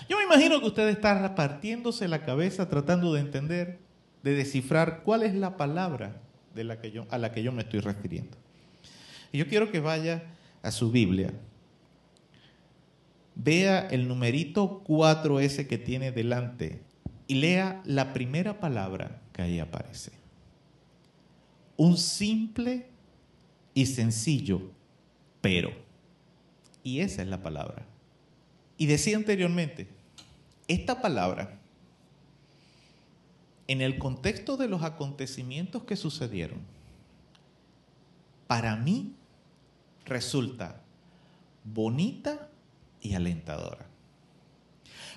[0.08, 3.78] Yo me imagino que usted está repartiéndose la cabeza tratando de entender,
[4.22, 6.20] de descifrar cuál es la palabra
[7.10, 8.36] a la que yo me estoy refiriendo.
[9.32, 10.24] Y yo quiero que vaya
[10.62, 11.32] a su Biblia,
[13.34, 16.82] vea el numerito 4S que tiene delante
[17.28, 20.12] y lea la primera palabra que ahí aparece.
[21.76, 22.86] Un simple
[23.74, 24.62] y sencillo
[25.46, 25.70] pero.
[26.82, 27.86] Y esa es la palabra.
[28.76, 29.86] Y decía anteriormente,
[30.66, 31.60] esta palabra,
[33.68, 36.58] en el contexto de los acontecimientos que sucedieron,
[38.46, 39.12] para mí
[40.04, 40.80] resulta
[41.64, 42.48] bonita
[43.00, 43.86] y alentadora.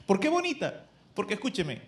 [0.05, 0.86] ¿Por qué bonita?
[1.13, 1.82] Porque escúcheme,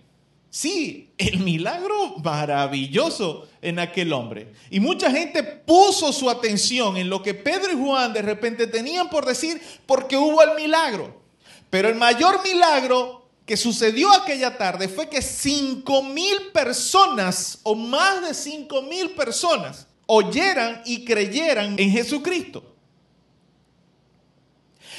[0.50, 4.54] sí, el milagro maravilloso en aquel hombre.
[4.70, 9.10] Y mucha gente puso su atención en lo que Pedro y Juan de repente tenían
[9.10, 11.22] por decir porque hubo el milagro.
[11.70, 18.22] Pero el mayor milagro que sucedió aquella tarde fue que cinco mil personas o más
[18.28, 22.76] de cinco mil personas oyeran y creyeran en Jesucristo.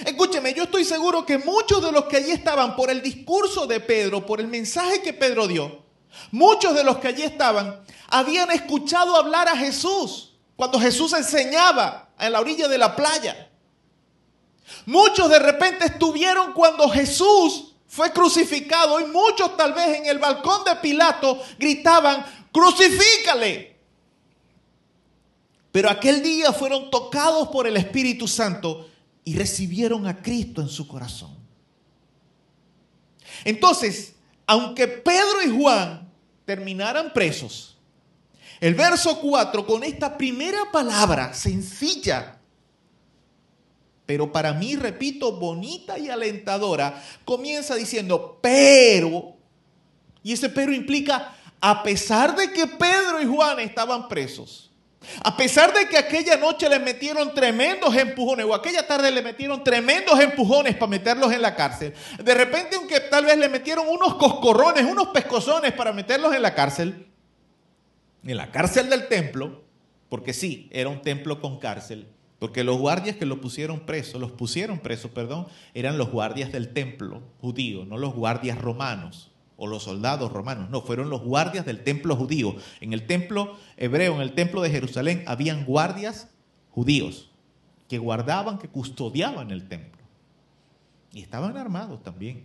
[0.07, 3.79] Escúcheme, yo estoy seguro que muchos de los que allí estaban por el discurso de
[3.81, 5.85] Pedro, por el mensaje que Pedro dio,
[6.31, 12.33] muchos de los que allí estaban habían escuchado hablar a Jesús cuando Jesús enseñaba en
[12.33, 13.51] la orilla de la playa.
[14.87, 20.65] Muchos de repente estuvieron cuando Jesús fue crucificado y muchos tal vez en el balcón
[20.65, 23.72] de Pilato gritaban, crucifícale.
[25.73, 28.89] Pero aquel día fueron tocados por el Espíritu Santo
[29.25, 31.35] y recibieron a Cristo en su corazón.
[33.45, 34.15] Entonces,
[34.47, 36.13] aunque Pedro y Juan
[36.45, 37.79] terminaran presos,
[38.61, 42.39] el verso 4 con esta primera palabra sencilla,
[44.05, 49.37] pero para mí, repito, bonita y alentadora, comienza diciendo, pero,
[50.23, 54.72] y ese pero implica, a pesar de que Pedro y Juan estaban presos,
[55.23, 59.63] a pesar de que aquella noche le metieron tremendos empujones, o aquella tarde le metieron
[59.65, 64.15] tremendos empujones para meterlos en la cárcel, de repente, aunque tal vez le metieron unos
[64.15, 67.09] coscorrones, unos pescozones para meterlos en la cárcel,
[68.25, 69.65] en la cárcel del templo,
[70.09, 72.07] porque sí, era un templo con cárcel,
[72.39, 76.73] porque los guardias que lo pusieron preso, los pusieron presos, perdón, eran los guardias del
[76.73, 79.32] templo judío, no los guardias romanos
[79.63, 82.57] o los soldados romanos, no, fueron los guardias del templo judío.
[82.81, 86.29] En el templo hebreo, en el templo de Jerusalén, habían guardias
[86.73, 87.31] judíos
[87.89, 90.03] que guardaban, que custodiaban el templo.
[91.13, 92.45] Y estaban armados también.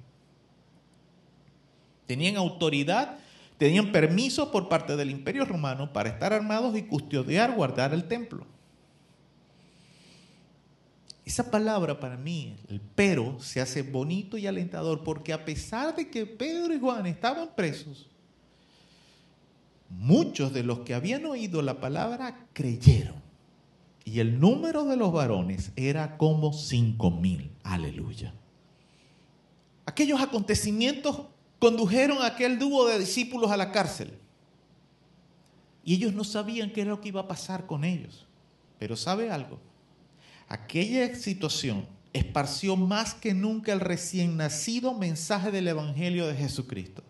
[2.06, 3.18] Tenían autoridad,
[3.58, 8.46] tenían permiso por parte del imperio romano para estar armados y custodiar, guardar el templo.
[11.28, 16.10] Esa palabra para mí, el pero, se hace bonito y alentador porque a pesar de
[16.10, 18.08] que Pedro y Juan estaban presos,
[19.90, 23.16] muchos de los que habían oído la palabra creyeron.
[24.06, 27.52] Y el número de los varones era como cinco mil.
[27.62, 28.34] Aleluya.
[29.86, 31.24] Aquellos acontecimientos
[31.60, 34.14] condujeron a aquel dúo de discípulos a la cárcel.
[35.84, 38.26] Y ellos no sabían qué era lo que iba a pasar con ellos.
[38.80, 39.60] Pero ¿sabe algo?
[40.48, 47.04] Aquella situación esparció más que nunca el recién nacido mensaje del Evangelio de Jesucristo,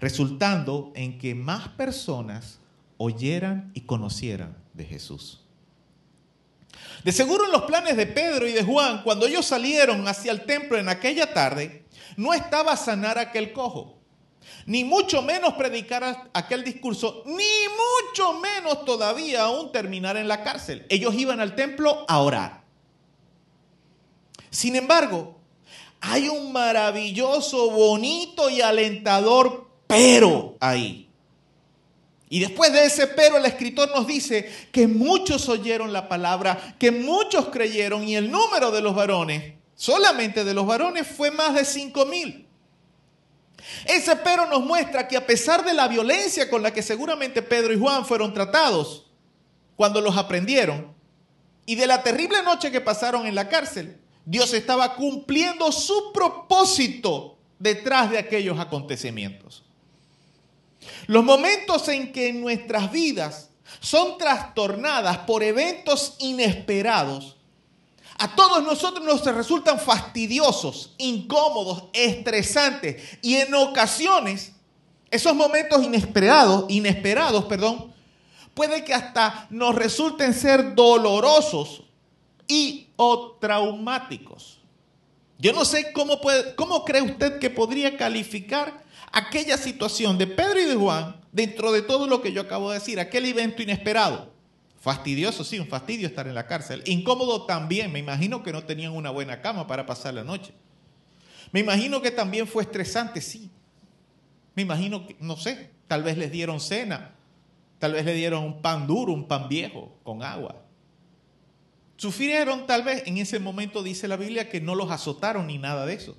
[0.00, 2.58] resultando en que más personas
[2.98, 5.40] oyeran y conocieran de Jesús.
[7.04, 10.44] De seguro en los planes de Pedro y de Juan, cuando ellos salieron hacia el
[10.44, 11.84] templo en aquella tarde,
[12.16, 13.99] no estaba sanar aquel cojo,
[14.70, 17.42] ni mucho menos predicar aquel discurso, ni
[18.06, 20.86] mucho menos todavía aún terminar en la cárcel.
[20.88, 22.62] Ellos iban al templo a orar.
[24.48, 25.40] Sin embargo,
[26.00, 31.08] hay un maravilloso, bonito y alentador pero ahí.
[32.28, 36.92] Y después de ese pero, el escritor nos dice que muchos oyeron la palabra, que
[36.92, 41.64] muchos creyeron y el número de los varones, solamente de los varones, fue más de
[41.64, 42.46] cinco mil.
[43.84, 47.72] Ese pero nos muestra que a pesar de la violencia con la que seguramente Pedro
[47.72, 49.06] y Juan fueron tratados
[49.76, 50.94] cuando los aprendieron
[51.66, 57.38] y de la terrible noche que pasaron en la cárcel, Dios estaba cumpliendo su propósito
[57.58, 59.64] detrás de aquellos acontecimientos.
[61.06, 63.50] Los momentos en que nuestras vidas
[63.80, 67.36] son trastornadas por eventos inesperados,
[68.22, 74.52] a todos nosotros nos resultan fastidiosos, incómodos, estresantes y en ocasiones
[75.10, 77.94] esos momentos inesperados, inesperados, perdón,
[78.52, 81.84] puede que hasta nos resulten ser dolorosos
[82.46, 84.60] y o traumáticos.
[85.38, 90.60] Yo no sé cómo, puede, cómo cree usted que podría calificar aquella situación de Pedro
[90.60, 94.29] y de Juan dentro de todo lo que yo acabo de decir, aquel evento inesperado.
[94.80, 96.82] Fastidioso, sí, un fastidio estar en la cárcel.
[96.86, 100.54] Incómodo también, me imagino que no tenían una buena cama para pasar la noche.
[101.52, 103.50] Me imagino que también fue estresante, sí.
[104.54, 107.14] Me imagino que, no sé, tal vez les dieron cena,
[107.78, 110.56] tal vez le dieron un pan duro, un pan viejo, con agua.
[111.96, 115.84] Sufrieron tal vez, en ese momento dice la Biblia que no los azotaron ni nada
[115.84, 116.16] de eso.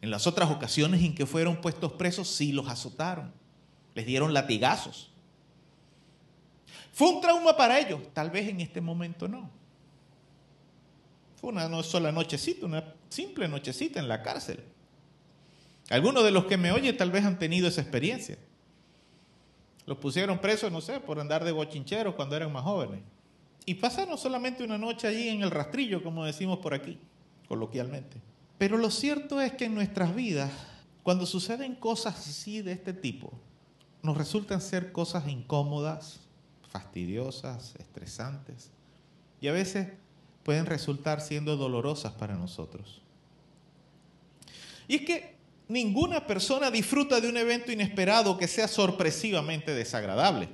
[0.00, 3.34] En las otras ocasiones en que fueron puestos presos, sí los azotaron.
[3.94, 5.12] Les dieron latigazos.
[6.96, 9.50] Fue un trauma para ellos, tal vez en este momento no.
[11.38, 14.64] Fue una sola nochecita, una simple nochecita en la cárcel.
[15.90, 18.38] Algunos de los que me oyen tal vez han tenido esa experiencia.
[19.84, 23.02] Los pusieron presos, no sé, por andar de bochincheros cuando eran más jóvenes.
[23.66, 26.98] Y pasaron solamente una noche allí en el rastrillo, como decimos por aquí,
[27.46, 28.22] coloquialmente.
[28.56, 30.50] Pero lo cierto es que en nuestras vidas,
[31.02, 33.34] cuando suceden cosas así de este tipo,
[34.00, 36.25] nos resultan ser cosas incómodas,
[36.76, 38.70] fastidiosas, estresantes,
[39.40, 39.88] y a veces
[40.42, 43.00] pueden resultar siendo dolorosas para nosotros.
[44.86, 45.36] Y es que
[45.68, 50.50] ninguna persona disfruta de un evento inesperado que sea sorpresivamente desagradable.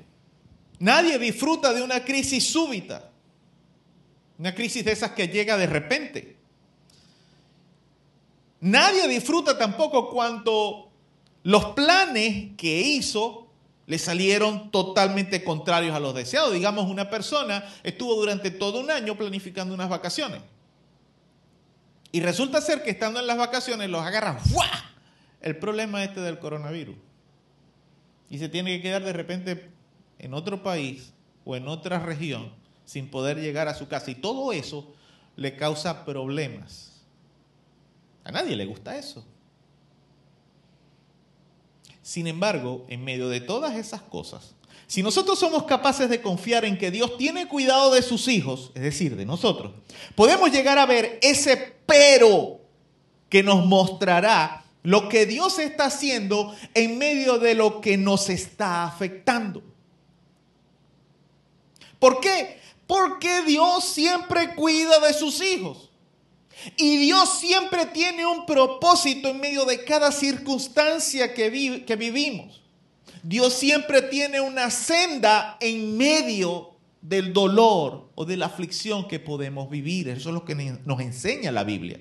[0.78, 3.10] Nadie disfruta de una crisis súbita,
[4.38, 6.36] una crisis de esas que llega de repente.
[8.60, 10.88] Nadie disfruta tampoco cuando
[11.42, 13.41] los planes que hizo
[13.86, 16.52] le salieron totalmente contrarios a los deseados.
[16.52, 20.40] Digamos, una persona estuvo durante todo un año planificando unas vacaciones.
[22.12, 24.68] Y resulta ser que estando en las vacaciones los agarran ¡fua!
[25.40, 26.96] el problema este del coronavirus.
[28.30, 29.70] Y se tiene que quedar de repente
[30.18, 31.12] en otro país
[31.44, 32.52] o en otra región
[32.84, 34.10] sin poder llegar a su casa.
[34.10, 34.94] Y todo eso
[35.36, 37.02] le causa problemas.
[38.24, 39.24] A nadie le gusta eso.
[42.02, 44.54] Sin embargo, en medio de todas esas cosas,
[44.86, 48.82] si nosotros somos capaces de confiar en que Dios tiene cuidado de sus hijos, es
[48.82, 49.72] decir, de nosotros,
[50.14, 52.60] podemos llegar a ver ese pero
[53.28, 58.84] que nos mostrará lo que Dios está haciendo en medio de lo que nos está
[58.84, 59.62] afectando.
[61.98, 62.58] ¿Por qué?
[62.86, 65.91] Porque Dios siempre cuida de sus hijos.
[66.76, 72.62] Y Dios siempre tiene un propósito en medio de cada circunstancia que, vivimos.
[73.22, 79.68] Dios siempre tiene una senda en medio del dolor o de la aflicción que podemos
[79.70, 80.08] vivir.
[80.08, 82.00] Eso es lo que nos enseña la Biblia.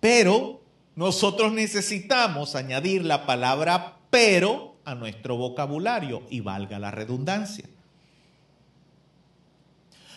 [0.00, 0.60] Pero
[0.94, 7.64] nosotros necesitamos añadir la palabra pero a nuestro vocabulario y valga la redundancia.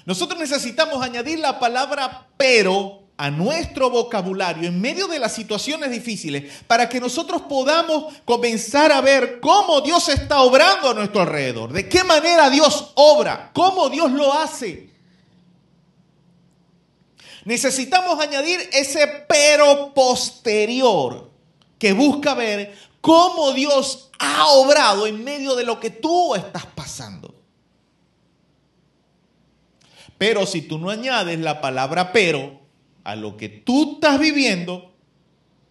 [0.05, 6.63] Nosotros necesitamos añadir la palabra pero a nuestro vocabulario en medio de las situaciones difíciles
[6.67, 11.87] para que nosotros podamos comenzar a ver cómo Dios está obrando a nuestro alrededor, de
[11.87, 14.89] qué manera Dios obra, cómo Dios lo hace.
[17.45, 21.29] Necesitamos añadir ese pero posterior
[21.77, 27.34] que busca ver cómo Dios ha obrado en medio de lo que tú estás pasando.
[30.17, 32.59] Pero si tú no añades la palabra pero
[33.03, 34.93] a lo que tú estás viviendo,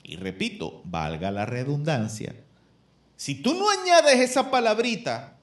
[0.02, 2.34] y repito, valga la redundancia,
[3.16, 5.34] si tú no añades esa palabrita,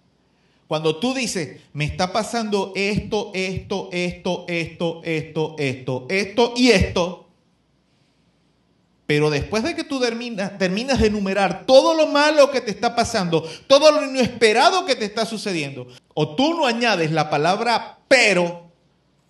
[0.71, 7.27] Cuando tú dices, me está pasando esto, esto, esto, esto, esto, esto, esto y esto,
[9.05, 12.95] pero después de que tú terminas, terminas de enumerar todo lo malo que te está
[12.95, 18.70] pasando, todo lo inesperado que te está sucediendo, o tú no añades la palabra pero,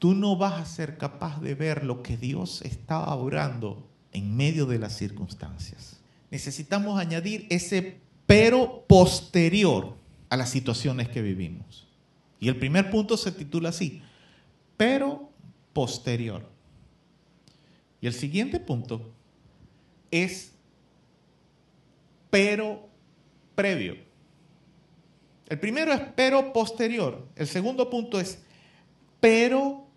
[0.01, 4.65] tú no vas a ser capaz de ver lo que Dios está obrando en medio
[4.65, 6.01] de las circunstancias.
[6.31, 9.95] Necesitamos añadir ese pero posterior
[10.27, 11.87] a las situaciones que vivimos.
[12.39, 14.01] Y el primer punto se titula así,
[14.75, 15.29] pero
[15.71, 16.49] posterior.
[18.01, 19.13] Y el siguiente punto
[20.09, 20.53] es
[22.31, 22.89] pero
[23.53, 23.97] previo.
[25.47, 27.27] El primero es pero posterior.
[27.35, 28.41] El segundo punto es
[29.19, 29.90] pero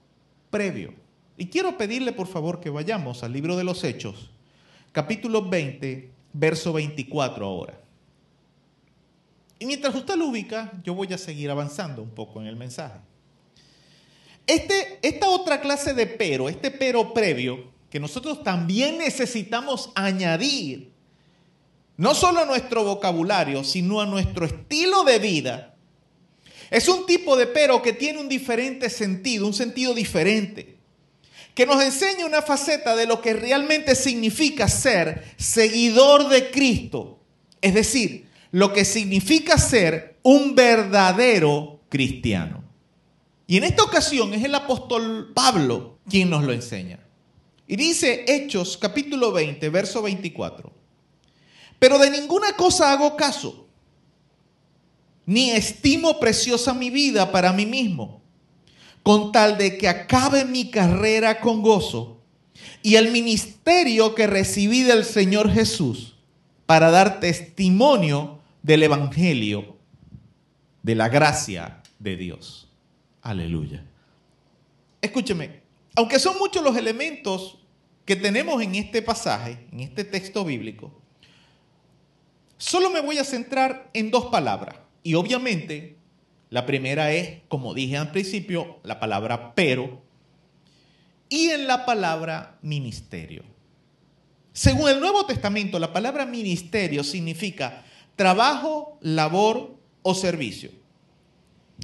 [0.54, 0.94] previo.
[1.36, 4.30] Y quiero pedirle por favor que vayamos al libro de los Hechos,
[4.92, 7.80] capítulo 20, verso 24 ahora.
[9.58, 13.00] Y mientras usted lo ubica, yo voy a seguir avanzando un poco en el mensaje.
[14.46, 20.92] Este, esta otra clase de pero, este pero previo, que nosotros también necesitamos añadir,
[21.96, 25.73] no solo a nuestro vocabulario, sino a nuestro estilo de vida,
[26.74, 30.76] es un tipo de pero que tiene un diferente sentido, un sentido diferente,
[31.54, 37.20] que nos enseña una faceta de lo que realmente significa ser seguidor de Cristo,
[37.60, 42.64] es decir, lo que significa ser un verdadero cristiano.
[43.46, 46.98] Y en esta ocasión es el apóstol Pablo quien nos lo enseña.
[47.68, 50.72] Y dice Hechos capítulo 20, verso 24.
[51.78, 53.63] Pero de ninguna cosa hago caso,
[55.26, 58.22] ni estimo preciosa mi vida para mí mismo,
[59.02, 62.20] con tal de que acabe mi carrera con gozo
[62.82, 66.16] y el ministerio que recibí del Señor Jesús
[66.66, 69.76] para dar testimonio del Evangelio,
[70.82, 72.68] de la gracia de Dios.
[73.22, 73.84] Aleluya.
[75.00, 75.62] Escúcheme,
[75.96, 77.58] aunque son muchos los elementos
[78.04, 80.92] que tenemos en este pasaje, en este texto bíblico,
[82.58, 84.76] solo me voy a centrar en dos palabras.
[85.04, 85.98] Y obviamente,
[86.50, 90.02] la primera es, como dije al principio, la palabra pero,
[91.28, 93.44] y en la palabra ministerio.
[94.52, 97.84] Según el Nuevo Testamento, la palabra ministerio significa
[98.16, 100.70] trabajo, labor o servicio.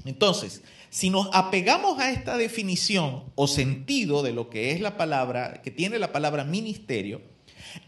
[0.05, 5.61] Entonces, si nos apegamos a esta definición o sentido de lo que es la palabra,
[5.62, 7.21] que tiene la palabra ministerio,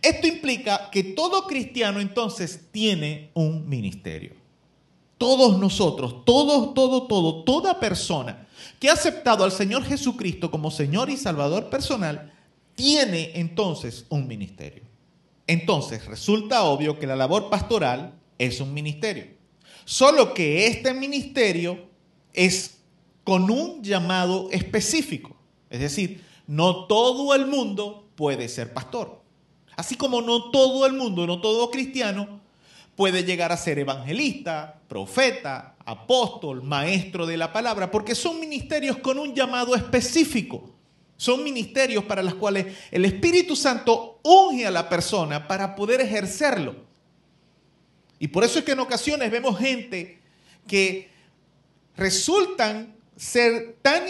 [0.03, 4.42] esto implica que todo cristiano entonces tiene un ministerio.
[5.23, 8.49] Todos nosotros, todos, todo, todo, toda persona
[8.81, 12.35] que ha aceptado al Señor Jesucristo como Señor y Salvador personal,
[12.75, 14.83] tiene entonces un ministerio.
[15.47, 19.29] Entonces, resulta obvio que la labor pastoral es un ministerio.
[19.85, 21.87] Solo que este ministerio
[22.33, 22.79] es
[23.23, 25.37] con un llamado específico.
[25.71, 29.23] Es decir, no todo el mundo puede ser pastor.
[29.77, 32.42] Así como no todo el mundo, no todo cristiano
[32.97, 39.19] puede llegar a ser evangelista, profeta, apóstol, maestro de la palabra, porque son ministerios con
[39.19, 40.71] un llamado específico.
[41.17, 46.75] Son ministerios para los cuales el Espíritu Santo unge a la persona para poder ejercerlo.
[48.19, 50.21] Y por eso es que en ocasiones vemos gente
[50.67, 51.11] que
[51.97, 54.05] resultan ser tan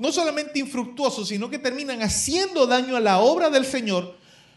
[0.00, 4.16] no solamente infructuosos, sino que terminan haciendo daño a la obra del Señor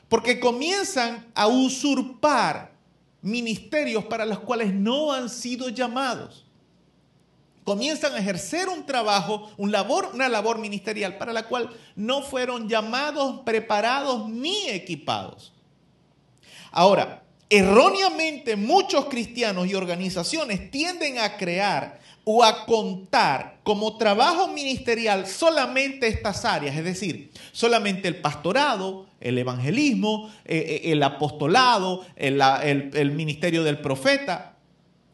[0.09, 2.76] porque comienzan a usurpar
[3.21, 6.45] ministerios para los cuales no han sido llamados.
[7.63, 12.69] Comienzan a ejercer un trabajo, un labor, una labor ministerial para la cual no fueron
[12.69, 15.51] llamados, preparados ni equipados.
[16.71, 21.99] Ahora, Erróneamente muchos cristianos y organizaciones tienden a crear
[22.29, 29.37] o a contar como trabajo ministerial solamente estas áreas, es decir, solamente el pastorado, el
[29.37, 34.57] evangelismo, eh, eh, el apostolado, el, ministerio del profeta.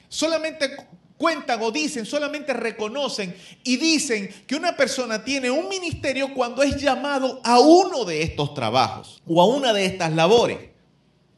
[0.09, 0.71] Solamente
[1.15, 6.81] cuentan o dicen, solamente reconocen y dicen que una persona tiene un ministerio cuando es
[6.81, 10.57] llamado a uno de estos trabajos o a una de estas labores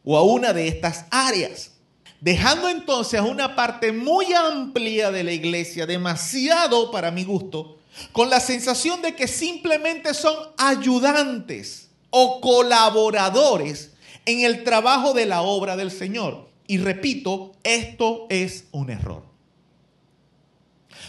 [0.06, 1.75] o a una de estas áreas.
[2.22, 7.78] Dejando entonces una parte muy amplia de la iglesia, demasiado para mi gusto,
[8.12, 13.92] con la sensación de que simplemente son ayudantes o colaboradores
[14.26, 16.50] en el trabajo de la obra del Señor.
[16.68, 19.24] Y repito, esto es un error.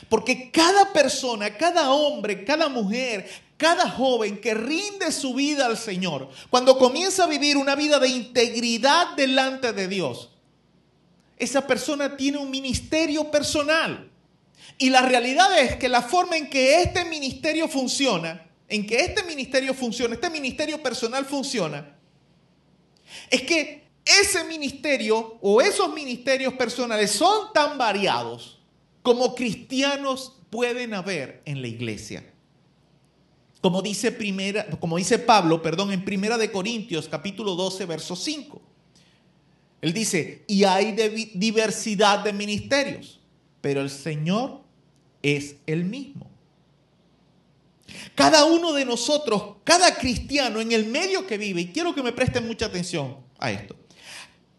[0.08, 6.28] Porque cada persona, cada hombre, cada mujer, cada joven que rinde su vida al Señor,
[6.50, 10.30] cuando comienza a vivir una vida de integridad delante de Dios,
[11.36, 14.10] esa persona tiene un ministerio personal.
[14.78, 19.22] Y la realidad es que la forma en que este ministerio funciona, en que este
[19.22, 21.96] ministerio funciona, este ministerio personal funciona,
[23.30, 28.60] es que ese ministerio o esos ministerios personales son tan variados
[29.02, 32.32] como cristianos pueden haber en la iglesia.
[33.60, 38.62] Como dice, primera, como dice Pablo, perdón, en Primera de Corintios, capítulo 12, verso 5.
[39.82, 40.92] Él dice, y hay
[41.34, 43.20] diversidad de ministerios,
[43.60, 44.62] pero el Señor
[45.22, 46.30] es el mismo.
[48.14, 52.12] Cada uno de nosotros, cada cristiano en el medio que vive, y quiero que me
[52.12, 53.76] presten mucha atención a esto,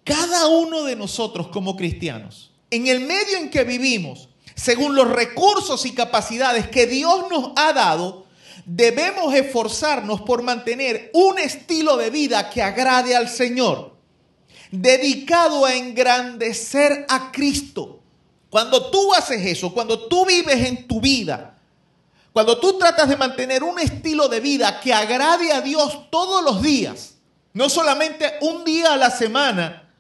[0.03, 5.85] cada uno de nosotros como cristianos, en el medio en que vivimos, según los recursos
[5.85, 8.25] y capacidades que Dios nos ha dado,
[8.65, 13.96] debemos esforzarnos por mantener un estilo de vida que agrade al Señor,
[14.71, 17.99] dedicado a engrandecer a Cristo.
[18.49, 21.57] Cuando tú haces eso, cuando tú vives en tu vida,
[22.31, 26.61] cuando tú tratas de mantener un estilo de vida que agrade a Dios todos los
[26.61, 27.15] días,
[27.53, 29.91] no solamente un día a la semana,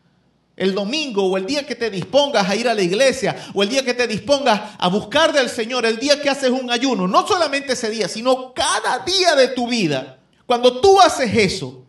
[0.55, 3.69] el domingo o el día que te dispongas a ir a la iglesia o el
[3.69, 7.27] día que te dispongas a buscar del Señor, el día que haces un ayuno, no
[7.27, 11.86] solamente ese día, sino cada día de tu vida, cuando tú haces eso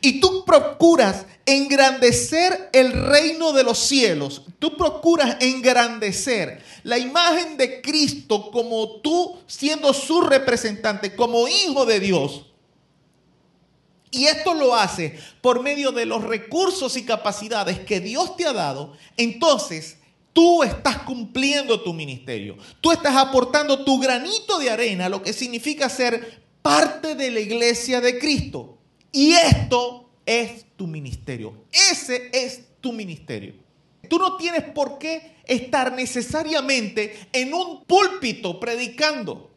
[0.00, 7.80] y tú procuras engrandecer el reino de los cielos, tú procuras engrandecer la imagen de
[7.80, 12.44] Cristo como tú siendo su representante, como hijo de Dios,
[14.10, 18.52] y esto lo hace por medio de los recursos y capacidades que Dios te ha
[18.52, 18.94] dado.
[19.16, 19.98] Entonces,
[20.32, 22.56] tú estás cumpliendo tu ministerio.
[22.80, 28.00] Tú estás aportando tu granito de arena, lo que significa ser parte de la iglesia
[28.00, 28.77] de Cristo.
[29.12, 31.64] Y esto es tu ministerio.
[31.72, 33.54] Ese es tu ministerio.
[34.08, 39.50] Tú no tienes por qué estar necesariamente en un púlpito predicando.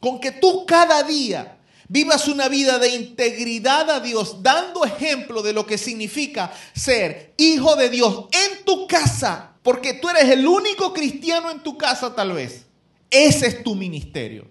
[0.00, 1.58] Con que tú cada día
[1.88, 7.76] vivas una vida de integridad a Dios, dando ejemplo de lo que significa ser hijo
[7.76, 12.32] de Dios en tu casa, porque tú eres el único cristiano en tu casa tal
[12.32, 12.64] vez.
[13.10, 14.48] Ese es tu ministerio.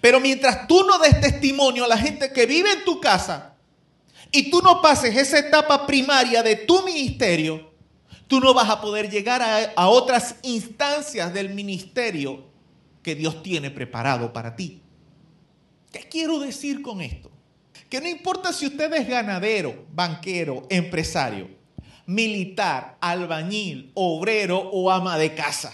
[0.00, 3.54] Pero mientras tú no des testimonio a la gente que vive en tu casa
[4.30, 7.72] y tú no pases esa etapa primaria de tu ministerio,
[8.26, 12.46] tú no vas a poder llegar a, a otras instancias del ministerio
[13.02, 14.82] que Dios tiene preparado para ti.
[15.92, 17.30] ¿Qué quiero decir con esto?
[17.88, 21.48] Que no importa si usted es ganadero, banquero, empresario,
[22.04, 25.72] militar, albañil, obrero o ama de casa,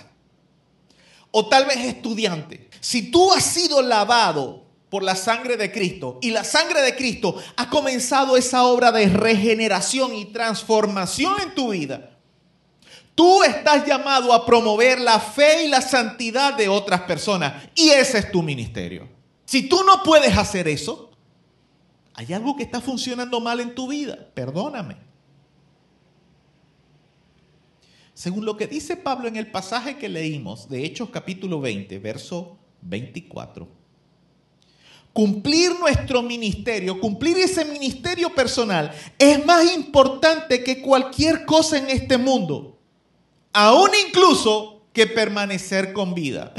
[1.33, 6.29] o tal vez estudiante, si tú has sido lavado por la sangre de Cristo y
[6.29, 12.19] la sangre de Cristo ha comenzado esa obra de regeneración y transformación en tu vida,
[13.15, 18.19] tú estás llamado a promover la fe y la santidad de otras personas y ese
[18.19, 19.09] es tu ministerio.
[19.47, 21.11] Si tú no puedes hacer eso,
[22.13, 24.29] hay algo que está funcionando mal en tu vida.
[24.35, 24.99] Perdóname.
[28.13, 32.59] Según lo que dice Pablo en el pasaje que leímos de Hechos capítulo 20, verso
[32.85, 33.69] 24,
[35.13, 42.19] cumplir nuestro ministerio, cumplir ese ministerio personal es más importante que cualquier cosa en este
[42.19, 42.79] mundo,
[43.53, 46.55] aún incluso que permanecer con vida.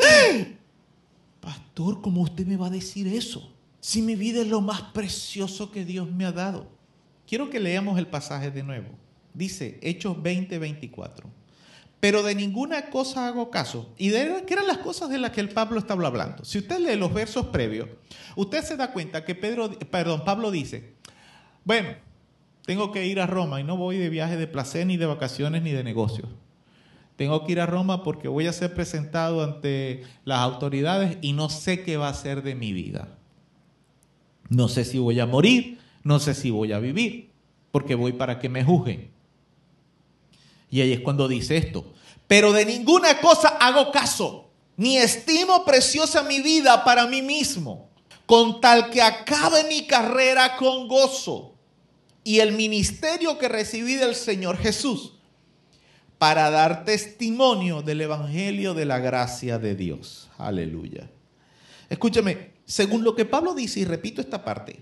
[1.40, 3.54] Pastor, ¿cómo usted me va a decir eso?
[3.80, 6.68] Si mi vida es lo más precioso que Dios me ha dado.
[7.28, 8.88] Quiero que leamos el pasaje de nuevo.
[9.34, 11.30] Dice Hechos 20, 24.
[12.06, 13.91] Pero de ninguna cosa hago caso.
[13.97, 16.45] ¿Y de qué eran las cosas de las que el Pablo estaba hablando?
[16.45, 17.89] Si usted lee los versos previos,
[18.36, 20.93] usted se da cuenta que Pedro, perdón, Pablo dice,
[21.64, 21.89] bueno,
[22.64, 25.64] tengo que ir a Roma y no voy de viaje de placer, ni de vacaciones,
[25.64, 26.30] ni de negocios.
[27.16, 31.49] Tengo que ir a Roma porque voy a ser presentado ante las autoridades y no
[31.49, 33.18] sé qué va a ser de mi vida.
[34.49, 37.32] No sé si voy a morir, no sé si voy a vivir,
[37.72, 39.10] porque voy para que me juzguen.
[40.70, 41.95] Y ahí es cuando dice esto.
[42.28, 47.90] Pero de ninguna cosa hago caso, ni estimo preciosa mi vida para mí mismo,
[48.26, 51.54] con tal que acabe mi carrera con gozo
[52.24, 55.14] y el ministerio que recibí del Señor Jesús
[56.18, 60.30] para dar testimonio del Evangelio de la gracia de Dios.
[60.38, 61.10] Aleluya.
[61.90, 64.80] Escúchame, según lo que Pablo dice, y repito esta parte,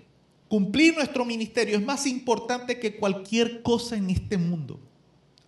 [0.48, 4.80] cumplir nuestro ministerio es más importante que cualquier cosa en este mundo.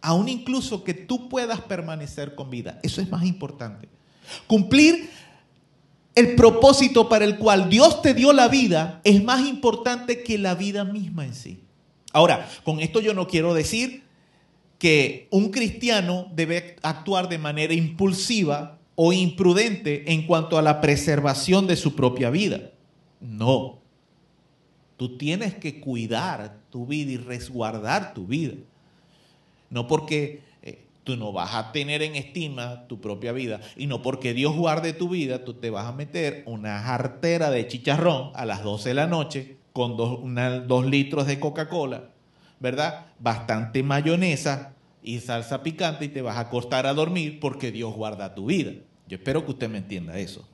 [0.06, 2.80] Aún incluso que tú puedas permanecer con vida.
[2.84, 3.90] Eso es más importante.
[4.46, 5.10] Cumplir
[6.14, 10.54] el propósito para el cual Dios te dio la vida es más importante que la
[10.54, 11.64] vida misma en sí.
[12.14, 14.04] Ahora, con esto yo no quiero decir
[14.78, 21.66] que un cristiano debe actuar de manera impulsiva o imprudente en cuanto a la preservación
[21.66, 22.70] de su propia vida.
[23.20, 23.80] No.
[24.98, 28.54] Tú tienes que cuidar tu vida y resguardar tu vida.
[29.76, 34.02] No porque eh, tú no vas a tener en estima tu propia vida y no
[34.02, 38.46] porque Dios guarde tu vida, tú te vas a meter una jartera de chicharrón a
[38.46, 40.22] las 12 de la noche con dos,
[40.66, 42.06] dos litros de Coca-Cola,
[42.62, 43.08] ¿verdad?
[43.20, 48.34] Bastante mayonesa y salsa picante y te vas a acostar a dormir porque Dios guarda
[48.34, 48.72] tu vida.
[49.10, 50.48] Yo espero que usted me entienda eso.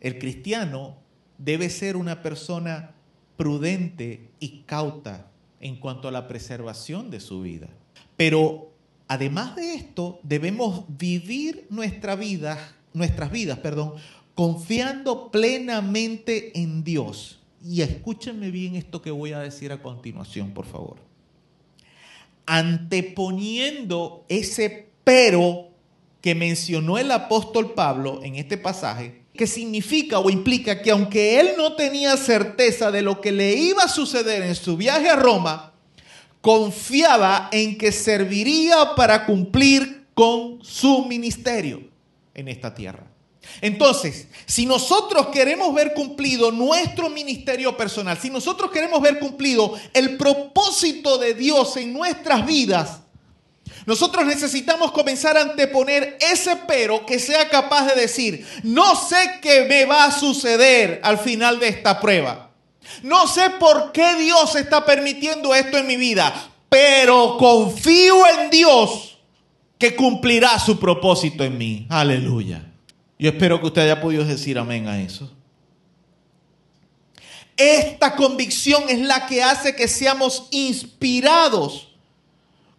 [0.00, 0.96] El cristiano
[1.36, 2.94] debe ser una persona
[3.36, 5.26] prudente y cauta
[5.60, 7.68] en cuanto a la preservación de su vida.
[8.16, 8.72] Pero
[9.08, 12.58] además de esto, debemos vivir nuestras vidas,
[13.62, 13.94] perdón,
[14.34, 17.40] confiando plenamente en Dios.
[17.64, 20.98] Y escúchenme bien esto que voy a decir a continuación, por favor.
[22.46, 25.68] Anteponiendo ese pero
[26.20, 31.50] que mencionó el apóstol Pablo en este pasaje, que significa o implica que aunque él
[31.56, 35.75] no tenía certeza de lo que le iba a suceder en su viaje a Roma,
[36.46, 41.82] confiaba en que serviría para cumplir con su ministerio
[42.34, 43.04] en esta tierra.
[43.60, 50.16] Entonces, si nosotros queremos ver cumplido nuestro ministerio personal, si nosotros queremos ver cumplido el
[50.16, 53.00] propósito de Dios en nuestras vidas,
[53.84, 59.64] nosotros necesitamos comenzar a anteponer ese pero que sea capaz de decir, no sé qué
[59.64, 62.45] me va a suceder al final de esta prueba.
[63.02, 66.32] No sé por qué Dios está permitiendo esto en mi vida,
[66.68, 69.18] pero confío en Dios
[69.78, 71.86] que cumplirá su propósito en mí.
[71.88, 72.64] Aleluya.
[73.18, 75.32] Yo espero que usted haya podido decir amén a eso.
[77.56, 81.88] Esta convicción es la que hace que seamos inspirados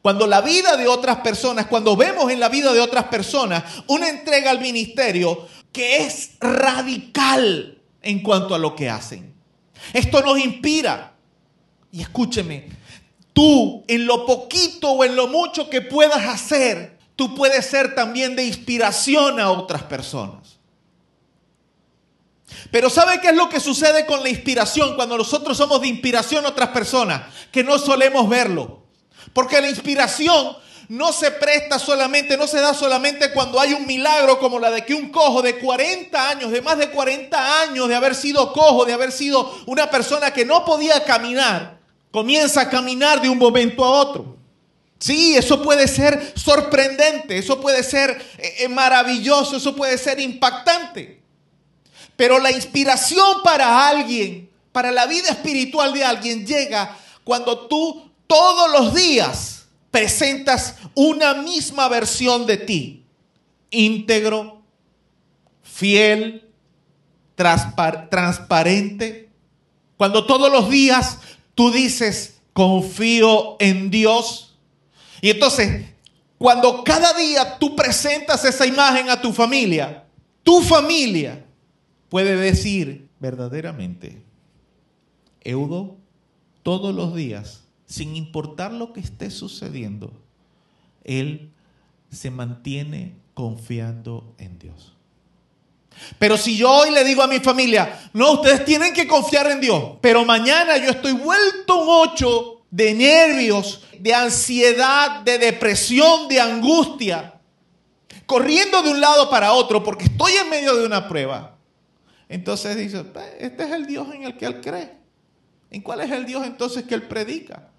[0.04, 4.08] cuando la vida de otras personas, cuando vemos en la vida de otras personas una
[4.08, 9.37] entrega al ministerio que es radical en cuanto a lo que hacen.
[9.94, 11.14] Esto nos inspira.
[11.91, 12.70] Y escúcheme,
[13.34, 18.36] tú en lo poquito o en lo mucho que puedas hacer, tú puedes ser también
[18.36, 20.58] de inspiración a otras personas.
[22.72, 26.45] Pero ¿sabe qué es lo que sucede con la inspiración cuando nosotros somos de inspiración
[26.45, 27.24] a otras personas?
[27.52, 28.84] Que no solemos verlo.
[29.34, 30.58] Porque la inspiración
[30.90, 34.86] no se presta solamente, no se da solamente cuando hay un milagro como la de
[34.86, 38.86] que un cojo de 40 años, de más de 40 años de haber sido cojo,
[38.86, 41.80] de haber sido una persona que no podía caminar,
[42.12, 44.38] comienza a caminar de un momento a otro.
[45.00, 51.22] Sí, eso puede ser sorprendente, eso puede ser eh, eh, maravilloso, eso puede ser impactante.
[52.16, 58.72] Pero la inspiración para alguien, para la vida espiritual de alguien, llega cuando tú todos
[58.72, 59.57] los días
[59.98, 63.03] presentas una misma versión de ti,
[63.72, 64.61] íntegro,
[65.64, 66.48] fiel,
[67.36, 69.32] transparente.
[69.98, 71.18] Cuando todos los días
[71.56, 74.56] tú dices, confío en Dios.
[75.19, 75.88] Y entonces,
[76.38, 80.03] cuando cada día tú presentas esa imagen a tu familia,
[80.44, 81.44] tu familia
[82.07, 84.22] puede decir verdaderamente,
[85.41, 85.98] Eudo,
[86.61, 90.14] todos los días sin importar lo que esté sucediendo,
[91.04, 91.52] él
[92.12, 94.94] se mantiene confiando en Dios.
[96.20, 99.60] Pero si yo hoy le digo a mi familia, no, ustedes tienen que confiar en
[99.60, 106.40] Dios, pero mañana yo estoy vuelto un ocho de nervios, de ansiedad, de depresión, de
[106.40, 107.40] angustia,
[108.26, 111.58] corriendo de un lado para otro porque estoy en medio de una prueba.
[112.30, 113.06] Entonces dice,
[113.40, 114.98] este es el Dios en el que él cree.
[115.72, 117.70] ¿En cuál es el Dios entonces que él predica?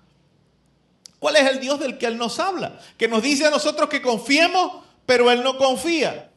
[1.19, 2.79] ¿Cuál es el Dios del que Él nos habla?
[2.97, 6.31] Que nos dice a nosotros que confiemos, pero Él no confía.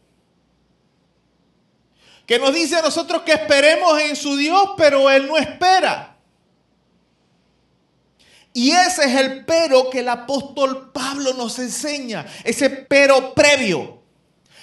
[2.25, 6.17] Que nos dice a nosotros que esperemos en su Dios, pero Él no espera.
[8.53, 14.01] Y ese es el pero que el apóstol Pablo nos enseña, ese pero previo.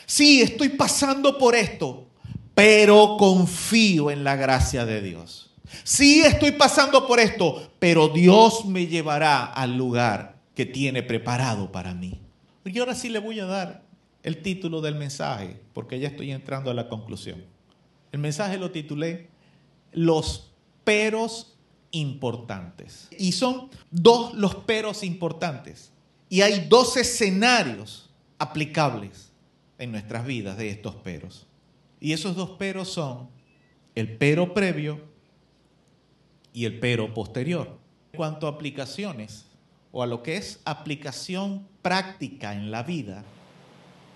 [0.05, 2.09] Sí, estoy pasando por esto,
[2.55, 5.48] pero confío en la gracia de Dios.
[5.85, 11.95] Sí estoy pasando por esto, pero Dios me llevará al lugar que tiene preparado para
[11.95, 12.21] mí.
[12.65, 13.83] Y ahora sí le voy a dar
[14.23, 17.45] el título del mensaje, porque ya estoy entrando a la conclusión.
[18.13, 19.29] El mensaje lo titulé
[19.93, 20.53] Los
[20.85, 21.59] peros
[21.91, 23.09] importantes.
[23.17, 25.93] Y son dos los peros importantes.
[26.29, 29.31] Y hay dos escenarios aplicables
[29.79, 31.47] en nuestras vidas de estos peros.
[32.01, 33.29] Y esos dos peros son
[33.95, 35.08] el pero previo
[36.59, 37.79] y el pero posterior.
[38.13, 39.47] En cuanto a aplicaciones
[39.93, 43.23] o a lo que es aplicación práctica en la vida,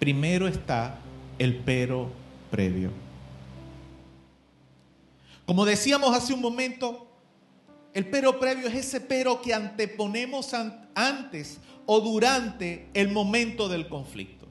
[0.01, 0.99] primero está
[1.39, 2.11] el pero
[2.51, 2.91] previo.
[5.47, 7.07] Como decíamos hace un momento,
[7.95, 10.53] el pero previo es ese pero que anteponemos
[10.97, 14.49] antes o durante el momento del conflicto.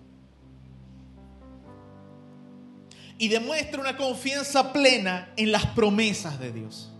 [3.18, 6.91] Y demuestra una confianza plena en las promesas de Dios.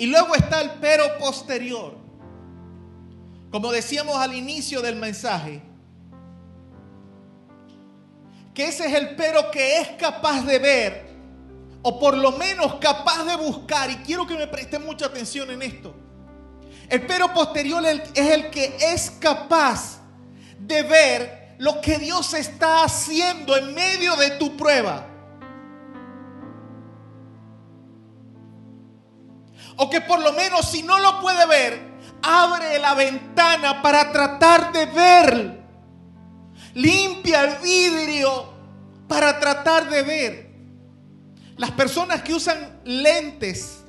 [0.00, 1.94] Y luego está el pero posterior.
[3.50, 5.60] Como decíamos al inicio del mensaje,
[8.54, 11.10] que ese es el pero que es capaz de ver,
[11.82, 15.60] o por lo menos capaz de buscar, y quiero que me presten mucha atención en
[15.60, 15.94] esto.
[16.88, 20.00] El pero posterior es el que es capaz
[20.58, 25.09] de ver lo que Dios está haciendo en medio de tu prueba.
[29.82, 31.80] O que por lo menos si no lo puede ver,
[32.22, 35.60] abre la ventana para tratar de ver.
[36.74, 38.52] Limpia el vidrio
[39.08, 40.50] para tratar de ver.
[41.56, 43.82] Las personas que usan lentes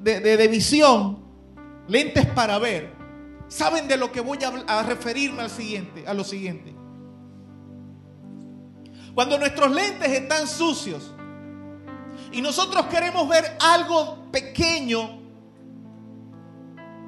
[0.00, 1.24] de, visión,
[1.88, 2.92] lentes para ver,
[3.48, 6.74] saben de lo que voy a, a referirme al siguiente, a lo siguiente.
[9.14, 11.10] Cuando nuestros lentes están sucios
[12.32, 15.21] y nosotros queremos ver algo pequeño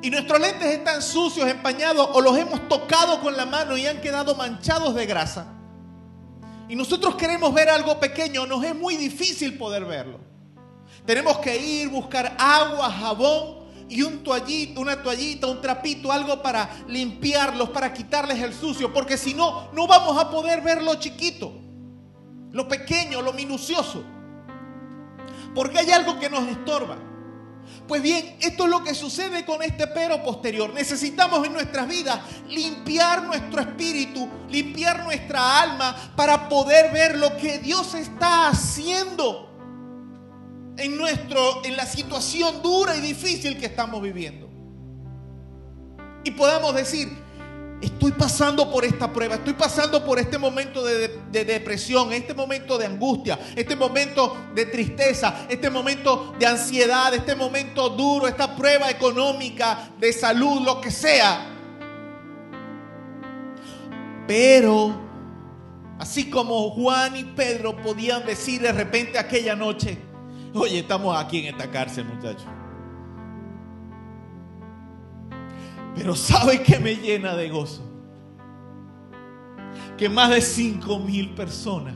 [0.04, 4.02] y nuestros lentes están sucios, empañados o los hemos tocado con la mano y han
[4.02, 5.46] quedado manchados de grasa.
[6.68, 10.20] Y nosotros queremos ver algo pequeño, nos es muy difícil poder verlo.
[11.06, 16.68] Tenemos que ir, buscar agua, jabón y un toallito, una toallita, un trapito, algo para
[16.86, 21.50] limpiarlos, para quitarles el sucio, porque si no, no vamos a poder ver lo chiquito,
[22.52, 24.04] lo pequeño, lo minucioso.
[25.54, 27.13] Porque hay algo que nos estorba.
[27.86, 30.72] Pues bien, esto es lo que sucede con este pero posterior.
[30.72, 37.58] Necesitamos en nuestras vidas limpiar nuestro espíritu, limpiar nuestra alma para poder ver lo que
[37.58, 39.50] Dios está haciendo
[40.76, 44.48] en nuestro en la situación dura y difícil que estamos viviendo.
[46.24, 47.23] Y podamos decir,
[47.80, 52.86] estoy pasando por esta prueba, estoy pasando por este momento de, depresión, este momento de
[52.86, 59.90] angustia, este momento de tristeza, este momento de ansiedad, este momento duro, esta prueba económica,
[59.98, 61.50] de salud, lo que sea.
[64.26, 64.94] Pero,
[65.98, 69.98] así como Juan y Pedro podían decir de repente aquella noche,
[70.54, 72.46] oye, estamos aquí en esta cárcel, muchachos.
[75.94, 77.82] Pero ¿sabe qué me llena de gozo?
[79.96, 81.94] Que más de 5 mil personas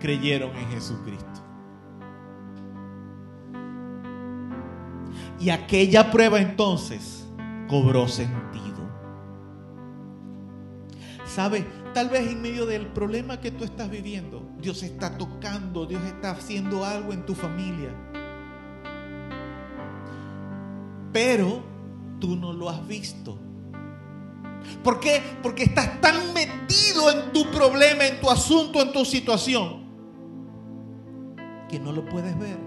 [0.00, 1.24] creyeron en Jesucristo.
[5.38, 7.26] Y aquella prueba entonces
[7.68, 8.64] cobró sentido.
[11.26, 11.66] ¿Sabe?
[11.92, 16.30] Tal vez en medio del problema que tú estás viviendo, Dios está tocando, Dios está
[16.30, 17.90] haciendo algo en tu familia.
[21.12, 21.73] Pero
[22.20, 23.38] tú no lo has visto.
[24.82, 25.22] ¿Por qué?
[25.42, 29.84] Porque estás tan metido en tu problema, en tu asunto, en tu situación,
[31.68, 32.58] que no lo puedes ver.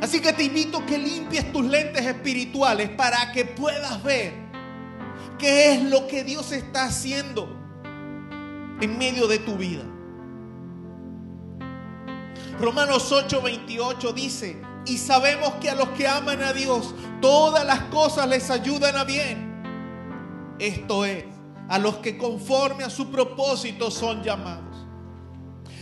[0.00, 4.32] Así que te invito a que limpies tus lentes espirituales para que puedas ver
[5.38, 7.48] qué es lo que Dios está haciendo
[8.80, 9.84] en medio de tu vida.
[12.60, 18.28] Romanos 8:28 dice, y sabemos que a los que aman a Dios, todas las cosas
[18.28, 20.56] les ayudan a bien.
[20.58, 21.24] Esto es,
[21.68, 24.86] a los que conforme a su propósito son llamados.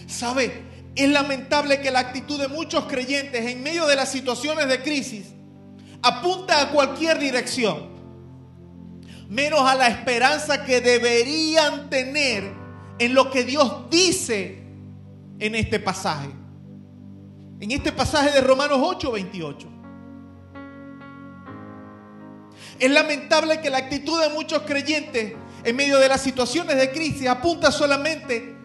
[0.07, 0.70] ¿Sabe?
[0.95, 5.33] Es lamentable que la actitud de muchos creyentes en medio de las situaciones de crisis
[6.03, 7.91] apunta a cualquier dirección,
[9.29, 12.53] menos a la esperanza que deberían tener
[12.99, 14.62] en lo que Dios dice
[15.39, 16.41] en este pasaje
[17.62, 19.68] en este pasaje de Romanos 8, 28.
[22.80, 27.28] Es lamentable que la actitud de muchos creyentes en medio de las situaciones de crisis
[27.28, 28.56] apunta solamente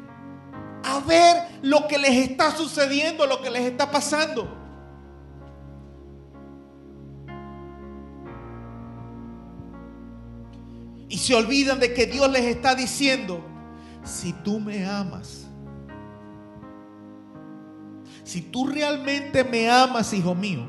[0.84, 4.52] a ver lo que les está sucediendo, lo que les está pasando.
[11.07, 13.45] Y se olvidan de que Dios les está diciendo,
[14.03, 15.47] si tú me amas,
[18.28, 20.68] si tú realmente me amas, hijo mío,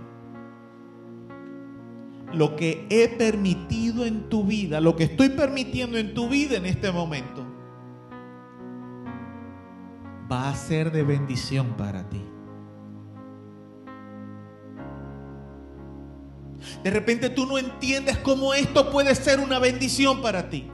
[2.33, 6.67] lo que he permitido en tu vida, lo que estoy permitiendo en tu vida en
[6.67, 7.45] este momento,
[10.31, 12.23] va a ser de bendición para ti.
[16.85, 20.71] De repente tú no entiendes cómo esto puede ser una bendición para ti.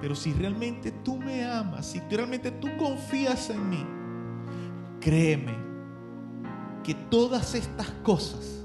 [0.00, 3.84] Pero si realmente tú me amas, si realmente tú confías en mí,
[5.00, 5.56] créeme
[6.84, 8.64] que todas estas cosas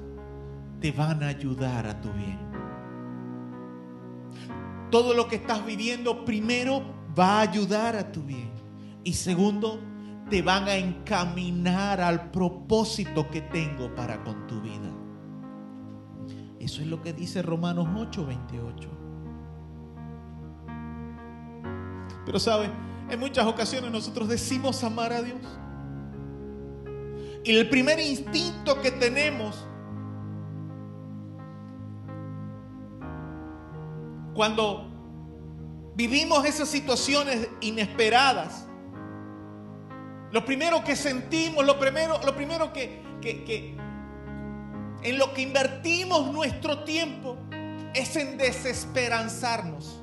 [0.79, 2.39] te van a ayudar a tu bien.
[4.91, 6.83] Todo lo que estás viviendo primero
[7.17, 8.51] va a ayudar a tu bien.
[9.03, 9.79] Y segundo,
[10.29, 14.91] te van a encaminar al propósito que tengo para con tu vida.
[16.59, 19.02] Eso es lo que dice Romanos 8, 28.
[22.25, 22.69] Pero sabe,
[23.09, 25.41] en muchas ocasiones nosotros decimos amar a Dios.
[27.43, 29.67] Y el primer instinto que tenemos
[34.33, 34.89] cuando
[35.95, 38.65] vivimos esas situaciones inesperadas,
[40.31, 43.77] lo primero que sentimos, lo primero, lo primero que, que, que
[45.03, 47.37] en lo que invertimos nuestro tiempo
[47.93, 50.02] es en desesperanzarnos.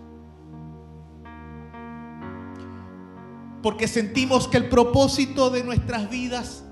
[3.62, 6.64] Porque sentimos que el propósito de nuestras vidas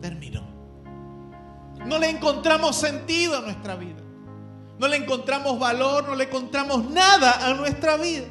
[0.00, 0.42] terminó.
[1.86, 4.00] No le encontramos sentido a nuestra vida.
[4.78, 8.26] No le encontramos valor, no le encontramos nada a nuestra vida.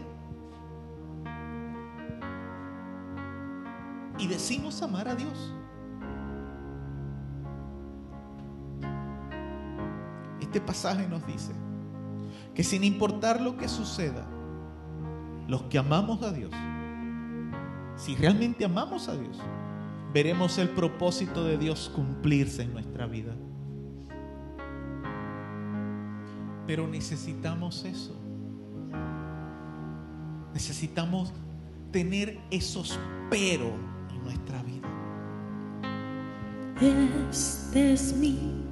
[4.17, 5.53] Y decimos amar a Dios.
[10.41, 11.53] Este pasaje nos dice
[12.53, 14.27] que sin importar lo que suceda,
[15.47, 16.51] los que amamos a Dios,
[18.01, 19.37] si realmente amamos a Dios,
[20.11, 23.35] veremos el propósito de Dios cumplirse en nuestra vida.
[26.65, 28.19] Pero necesitamos eso.
[30.51, 31.31] Necesitamos
[31.91, 32.99] tener esos
[33.29, 33.71] pero
[34.09, 34.87] en nuestra vida.
[37.29, 38.65] Este es mi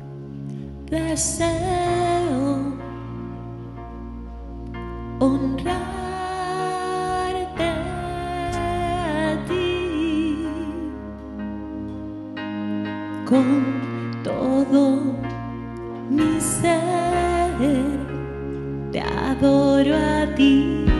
[0.89, 2.73] deseo
[5.19, 6.08] honrarte
[13.29, 15.13] con todo
[16.09, 17.59] mi ser.
[18.91, 20.98] Te adoro a ti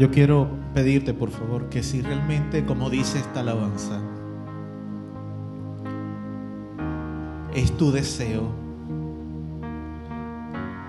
[0.00, 4.00] Yo quiero pedirte, por favor, que si realmente, como dice esta alabanza,
[7.52, 8.48] es tu deseo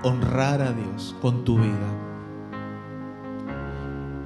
[0.03, 1.89] honrar a Dios con tu vida,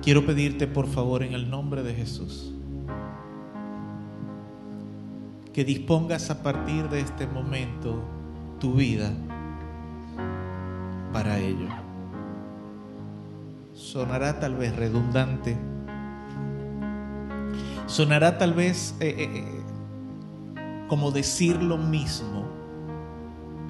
[0.03, 2.53] quiero pedirte, por favor, en el nombre de Jesús,
[5.51, 8.03] que dispongas a partir de este momento
[8.59, 9.11] tu vida
[11.11, 11.74] para ello
[13.95, 15.55] sonará tal vez redundante,
[17.85, 19.63] sonará tal vez eh, eh, eh,
[20.89, 22.45] como decir lo mismo,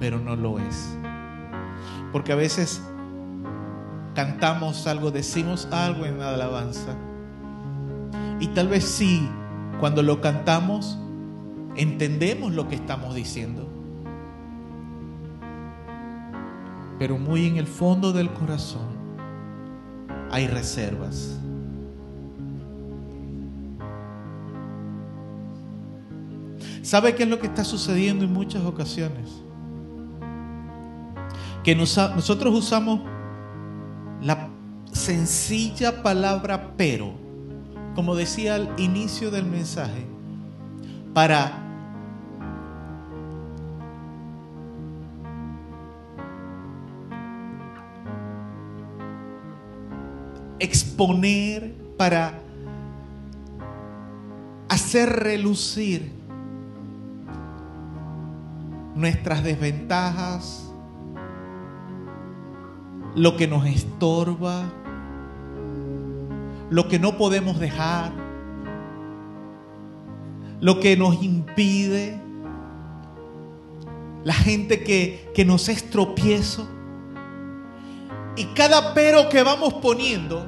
[0.00, 0.98] pero no lo es.
[2.10, 2.82] Porque a veces
[4.16, 6.96] cantamos algo, decimos algo en la alabanza.
[8.40, 9.28] Y tal vez sí,
[9.78, 10.98] cuando lo cantamos,
[11.76, 13.68] entendemos lo que estamos diciendo.
[16.98, 18.95] Pero muy en el fondo del corazón
[20.30, 21.38] hay reservas.
[26.82, 29.28] ¿Sabe qué es lo que está sucediendo en muchas ocasiones?
[31.64, 33.00] Que nosotros usamos
[34.22, 34.48] la
[34.92, 37.12] sencilla palabra pero,
[37.96, 40.06] como decía al inicio del mensaje,
[41.12, 41.65] para
[50.58, 52.38] exponer, para
[54.68, 56.12] hacer relucir
[58.94, 60.70] nuestras desventajas,
[63.14, 64.64] lo que nos estorba,
[66.68, 68.12] lo que no podemos dejar,
[70.60, 72.20] lo que nos impide,
[74.24, 76.68] la gente que, que nos es tropiezo.
[78.36, 80.46] Y cada pero que vamos poniendo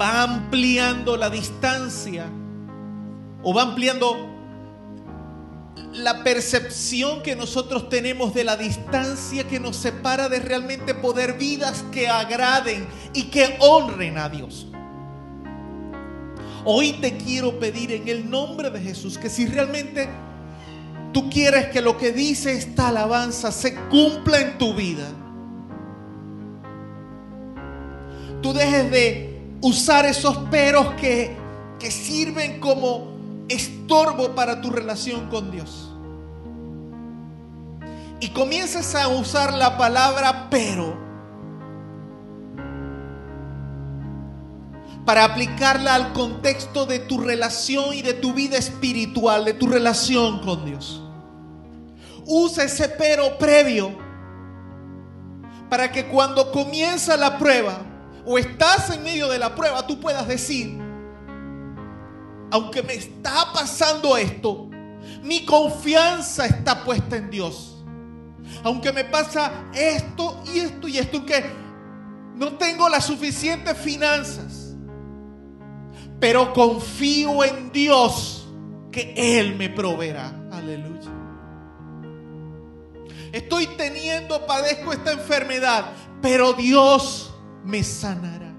[0.00, 2.26] va ampliando la distancia
[3.42, 4.28] o va ampliando
[5.92, 11.84] la percepción que nosotros tenemos de la distancia que nos separa de realmente poder vidas
[11.90, 14.66] que agraden y que honren a Dios.
[16.64, 20.08] Hoy te quiero pedir en el nombre de Jesús que si realmente
[21.12, 25.08] tú quieres que lo que dice esta alabanza se cumpla en tu vida,
[28.40, 31.36] tú dejes de usar esos peros que,
[31.78, 33.10] que sirven como
[33.48, 35.90] estorbo para tu relación con Dios.
[38.20, 40.98] Y comienzas a usar la palabra pero
[45.04, 50.40] para aplicarla al contexto de tu relación y de tu vida espiritual, de tu relación
[50.40, 51.02] con Dios.
[52.26, 53.90] Usa ese pero previo
[55.68, 57.89] para que cuando comienza la prueba
[58.24, 60.78] o estás en medio de la prueba, tú puedas decir,
[62.50, 64.68] aunque me está pasando esto,
[65.22, 67.76] mi confianza está puesta en Dios.
[68.64, 71.44] Aunque me pasa esto y esto y esto, aunque
[72.34, 74.74] no tengo las suficientes finanzas,
[76.18, 78.48] pero confío en Dios
[78.90, 80.34] que Él me proveerá.
[80.50, 81.10] Aleluya.
[83.32, 87.29] Estoy teniendo, padezco esta enfermedad, pero Dios
[87.64, 88.52] me sanará.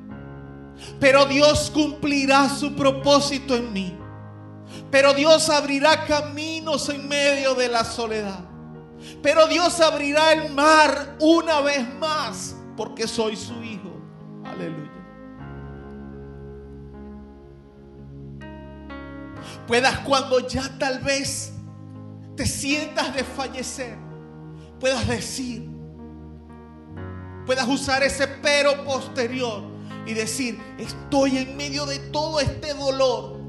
[1.00, 3.98] Pero Dios cumplirá su propósito en mí.
[4.90, 8.46] Pero Dios abrirá caminos en medio de la soledad.
[9.22, 13.92] Pero Dios abrirá el mar una vez más porque soy su hijo.
[14.46, 14.92] Aleluya.
[19.68, 21.54] Puedas cuando ya tal vez
[22.36, 23.98] te sientas de fallecer,
[24.80, 25.71] puedas decir,
[27.46, 29.64] puedas usar ese pero posterior
[30.06, 33.40] y decir, estoy en medio de todo este dolor.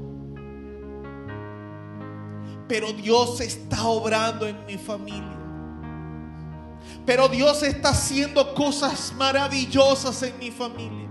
[2.67, 5.37] Pero Dios está obrando en mi familia.
[7.05, 11.09] Pero Dios está haciendo cosas maravillosas en mi familia.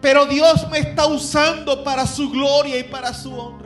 [0.00, 3.65] Pero Dios me está usando para su gloria y para su honra.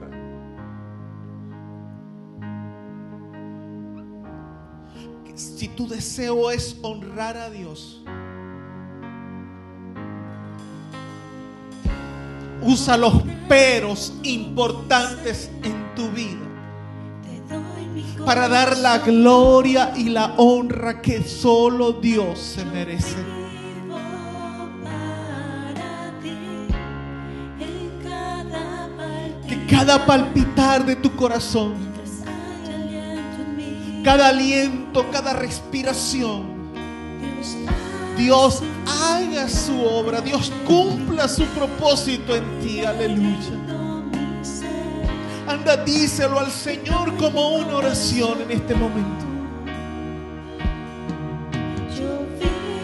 [5.56, 8.02] Si tu deseo es honrar a Dios,
[12.62, 16.50] Usa los peros importantes en tu vida
[18.26, 23.16] para dar la gloria y la honra que solo Dios se merece.
[29.48, 31.74] Que cada palpitar de tu corazón,
[34.02, 36.60] cada aliento, cada respiración,
[38.16, 43.56] Dios haga su obra, Dios cumpla su propósito en ti, aleluya.
[45.46, 49.24] Anda, díselo al Señor como una oración en este momento.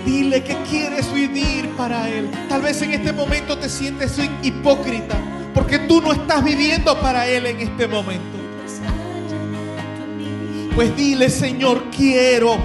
[0.05, 2.31] Dile que quieres vivir para Él.
[2.49, 5.17] Tal vez en este momento te sientes hipócrita
[5.55, 8.36] porque tú no estás viviendo para Él en este momento.
[10.77, 12.59] Pues dile, Señor, quiero,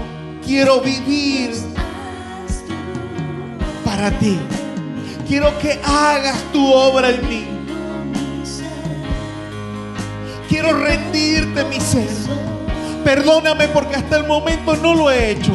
[0.44, 1.52] quiero vivir
[3.86, 4.38] para ti.
[5.26, 7.46] Quiero que hagas tu obra en mí.
[10.46, 12.06] Quiero rendirte mi ser.
[13.02, 15.52] Perdóname porque hasta el momento no lo he hecho.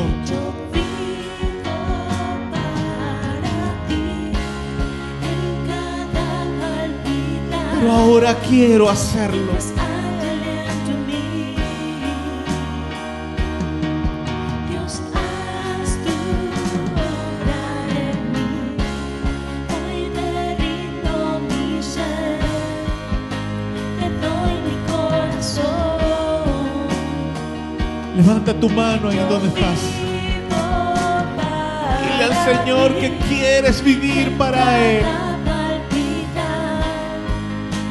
[7.80, 9.54] Pero ahora quiero hacerlo.
[28.28, 29.80] Levanta tu mano ahí donde estás.
[32.02, 35.06] Dile al Señor que quieres vivir para Él.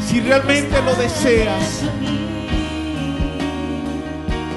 [0.07, 1.85] Si realmente lo deseas,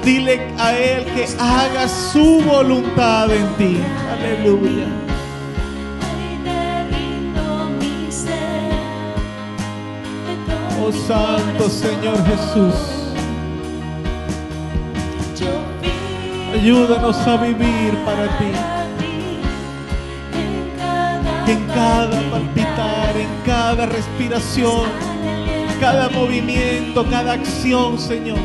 [0.04, 3.80] dile a Él que haga su voluntad en ti.
[4.12, 4.86] Aleluya.
[10.82, 12.74] Oh Santo Señor Jesús,
[16.60, 18.52] ayúdanos a vivir para ti.
[21.46, 24.84] En cada palpitar, en cada respiración,
[25.80, 28.38] cada movimiento, cada acción, Señor,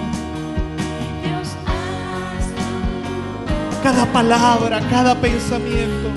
[3.83, 6.09] cada palabra, cada pensamiento,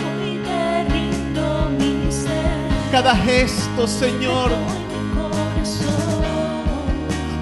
[2.93, 4.51] cada gesto, Señor,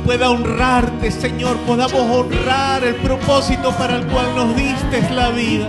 [0.07, 5.69] pueda honrarte, Señor, podamos honrar el propósito para el cual nos diste la vida.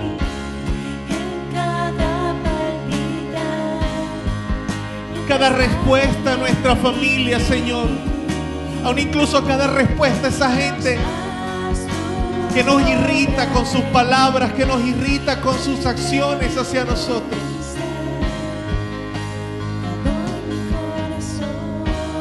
[5.27, 7.87] Cada respuesta a nuestra familia, Señor,
[8.85, 10.99] aún incluso cada respuesta a esa gente
[12.53, 17.41] que nos irrita con sus palabras, que nos irrita con sus acciones hacia nosotros.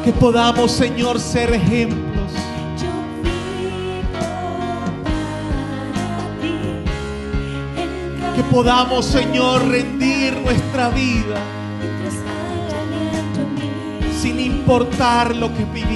[0.03, 2.06] Que podamos, Señor, ser ejemplos.
[8.37, 11.41] Que podamos, Señor, rendir nuestra vida
[14.21, 15.86] sin importar lo que vivimos.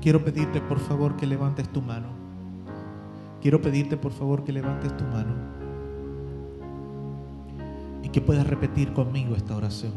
[0.00, 2.08] Quiero pedirte por favor que levantes tu mano.
[3.42, 5.34] Quiero pedirte por favor que levantes tu mano
[8.02, 9.92] y que puedas repetir conmigo esta oración.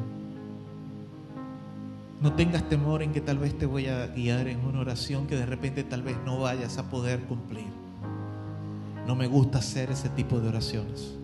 [2.19, 5.35] No tengas temor en que tal vez te voy a guiar en una oración que
[5.35, 7.69] de repente tal vez no vayas a poder cumplir.
[9.07, 11.15] No me gusta hacer ese tipo de oraciones.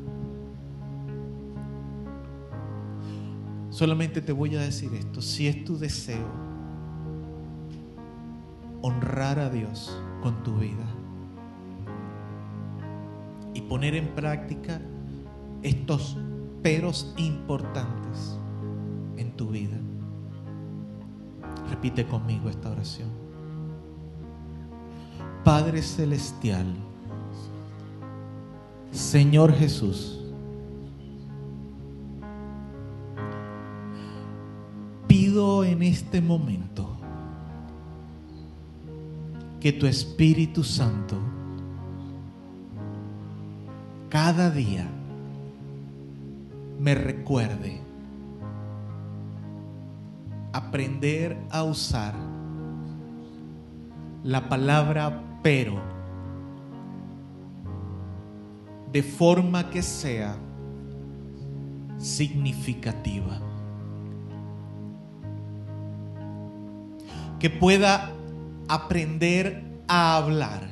[3.69, 6.46] Solamente te voy a decir esto, si es tu deseo
[8.81, 10.85] honrar a Dios con tu vida
[13.53, 14.79] y poner en práctica
[15.63, 16.17] estos
[16.61, 18.37] peros importantes
[19.17, 19.77] en tu vida.
[21.69, 23.09] Repite conmigo esta oración.
[25.43, 26.65] Padre Celestial,
[28.91, 30.19] Señor Jesús,
[35.07, 36.96] pido en este momento
[39.67, 41.17] que tu Espíritu Santo
[44.07, 44.87] cada día
[46.79, 47.81] me recuerde
[50.53, 52.13] aprender a usar
[54.23, 55.81] la palabra pero
[58.93, 60.37] de forma que sea
[61.97, 63.41] significativa.
[67.37, 68.16] Que pueda
[68.67, 70.69] aprender a hablar.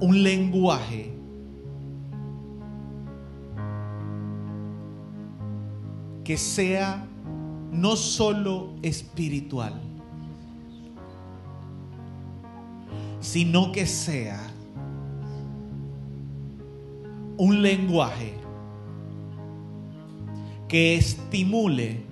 [0.00, 1.14] Un lenguaje
[6.24, 7.06] que sea
[7.70, 9.80] no solo espiritual,
[13.20, 14.40] sino que sea
[17.36, 18.34] un lenguaje
[20.68, 22.09] que estimule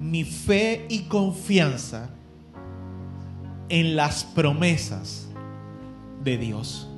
[0.00, 2.08] mi fe y confianza
[3.68, 5.28] en las promesas
[6.24, 6.88] de Dios.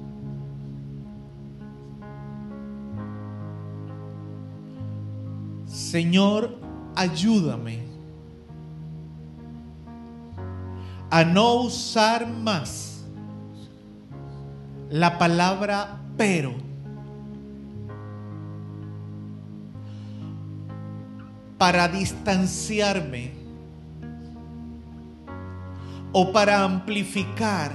[5.67, 6.59] Señor,
[6.95, 7.83] ayúdame
[11.11, 13.05] a no usar más
[14.89, 16.55] la palabra pero
[21.63, 23.31] para distanciarme
[26.13, 27.71] o para amplificar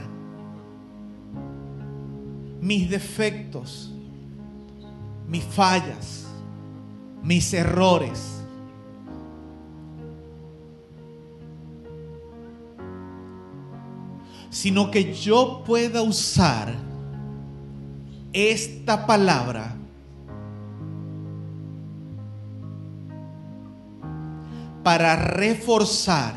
[2.60, 3.90] mis defectos,
[5.26, 6.28] mis fallas,
[7.24, 8.44] mis errores.
[14.50, 16.76] Sino que yo pueda usar
[18.34, 19.77] esta palabra
[24.88, 26.34] para reforzar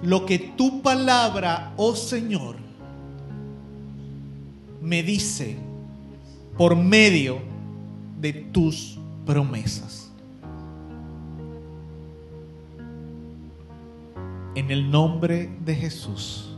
[0.00, 2.56] lo que tu palabra, oh Señor,
[4.80, 5.58] me dice
[6.56, 7.40] por medio
[8.18, 10.10] de tus promesas.
[14.54, 16.56] En el nombre de Jesús.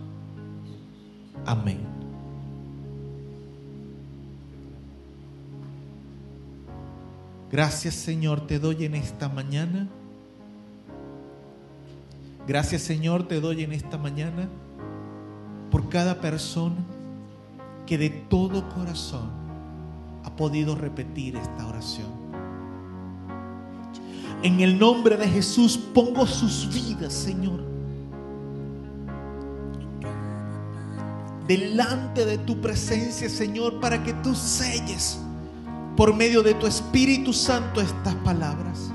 [1.44, 1.89] Amén.
[7.50, 9.88] Gracias Señor te doy en esta mañana.
[12.46, 14.48] Gracias Señor te doy en esta mañana
[15.70, 16.76] por cada persona
[17.86, 19.30] que de todo corazón
[20.24, 22.08] ha podido repetir esta oración.
[24.44, 27.60] En el nombre de Jesús pongo sus vidas, Señor,
[31.48, 35.18] delante de tu presencia, Señor, para que tú selles
[36.00, 38.90] por medio de tu Espíritu Santo estas palabras.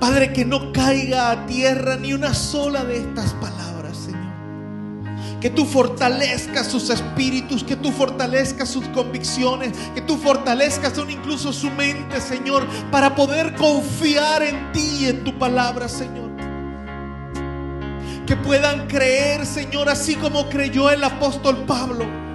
[0.00, 5.38] Padre, que no caiga a tierra ni una sola de estas palabras, Señor.
[5.38, 11.70] Que tú fortalezcas sus espíritus, que tú fortalezcas sus convicciones, que tú fortalezcas incluso su
[11.72, 16.30] mente, Señor, para poder confiar en ti y en tu palabra, Señor.
[18.26, 22.25] Que puedan creer, Señor, así como creyó el apóstol Pablo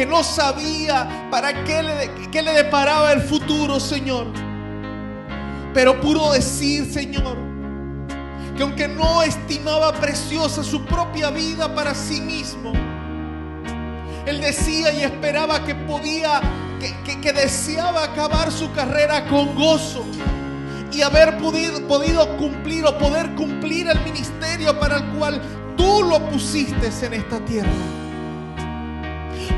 [0.00, 4.28] que no sabía para qué le, qué le deparaba el futuro, Señor.
[5.74, 7.36] Pero pudo decir, Señor,
[8.56, 12.72] que aunque no estimaba preciosa su propia vida para sí mismo,
[14.24, 16.40] él decía y esperaba que podía,
[17.04, 20.06] que, que- deseaba acabar su carrera con gozo
[20.90, 25.42] y haber podido, podido cumplir o poder cumplir el ministerio para el cual
[25.76, 27.99] tú lo pusiste en esta tierra.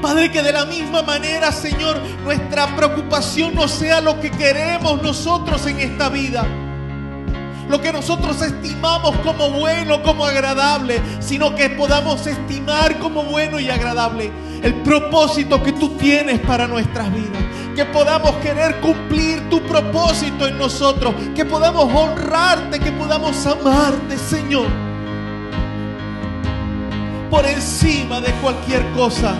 [0.03, 5.65] Padre, que de la misma manera, Señor, nuestra preocupación no sea lo que queremos nosotros
[5.67, 6.45] en esta vida.
[7.69, 13.71] Lo que nosotros estimamos como bueno, como agradable, sino que podamos estimar como bueno y
[13.71, 17.43] agradable el propósito que tú tienes para nuestras vidas.
[17.77, 21.15] Que podamos querer cumplir tu propósito en nosotros.
[21.35, 24.67] Que podamos honrarte, que podamos amarte, Señor.
[27.31, 29.33] Por encima de cualquier cosa.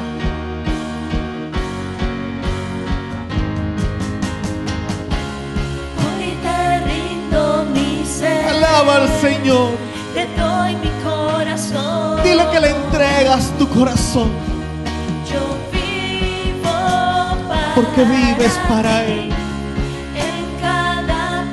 [8.83, 9.71] Alaba al Señor.
[10.13, 12.23] Te doy mi corazón.
[12.25, 14.31] Dile que le entregas tu corazón.
[15.31, 15.41] Yo
[15.73, 16.63] vivo
[17.49, 19.13] para Porque vives para ti.
[19.13, 19.33] Él.
[20.17, 21.45] En cada.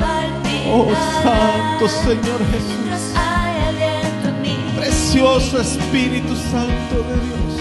[0.71, 0.91] Oh
[1.23, 3.15] Santo Señor Jesús.
[4.75, 7.13] Precioso Espíritu Santo de.
[7.25, 7.58] Dios,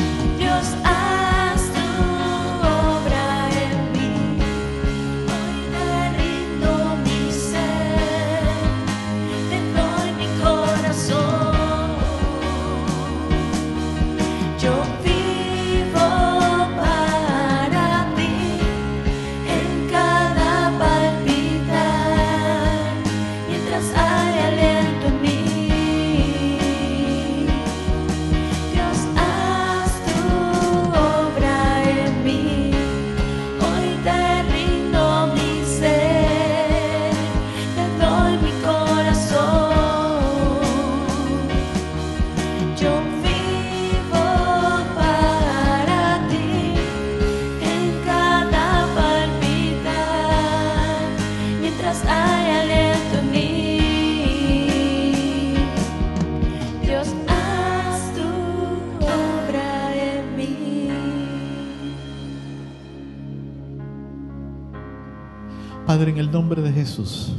[66.29, 67.33] el nombre de Jesús,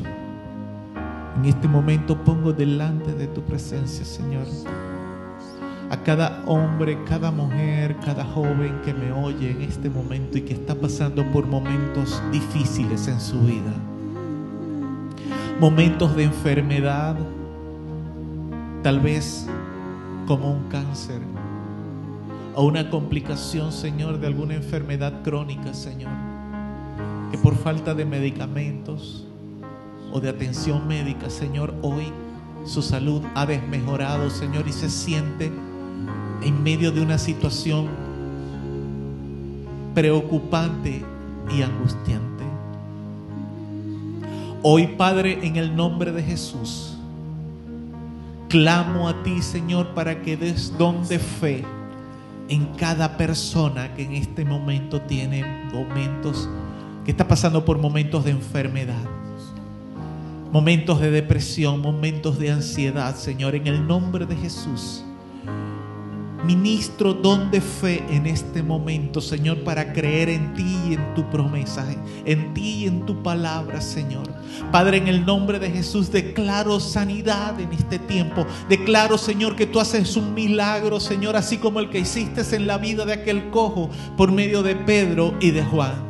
[1.38, 4.48] en este momento pongo delante de tu presencia, Señor,
[5.92, 10.54] a cada hombre, cada mujer, cada joven que me oye en este momento y que
[10.54, 13.74] está pasando por momentos difíciles en su vida.
[15.60, 17.16] Momentos de enfermedad,
[18.82, 19.48] tal vez
[20.26, 21.22] como un cáncer
[22.56, 26.29] o una complicación, Señor, de alguna enfermedad crónica, Señor,
[27.32, 29.26] que por falta de medicamentos
[30.12, 32.12] o de atención médica, Señor, hoy
[32.66, 35.52] su salud ha desmejorado, Señor, y se siente
[36.42, 37.88] en medio de una situación
[39.94, 41.04] preocupante
[41.56, 42.44] y angustiante.
[44.62, 46.98] Hoy, Padre, en el nombre de Jesús,
[48.50, 51.64] clamo a ti, Señor, para que des don de fe
[52.50, 56.50] en cada persona que en este momento tiene momentos,
[57.06, 59.04] que está pasando por momentos de enfermedad,
[60.52, 65.04] momentos de depresión, momentos de ansiedad, Señor, en el nombre de Jesús.
[66.46, 71.30] Ministro don de fe en este momento, Señor, para creer en ti y en tu
[71.30, 71.86] promesa,
[72.26, 74.24] en ti y en tu palabra, Señor.
[74.72, 78.48] Padre, en el nombre de Jesús, declaro sanidad en este tiempo.
[78.70, 82.78] Declaro, Señor, que tú haces un milagro, Señor, así como el que hiciste en la
[82.78, 86.09] vida de aquel cojo por medio de Pedro y de Juan.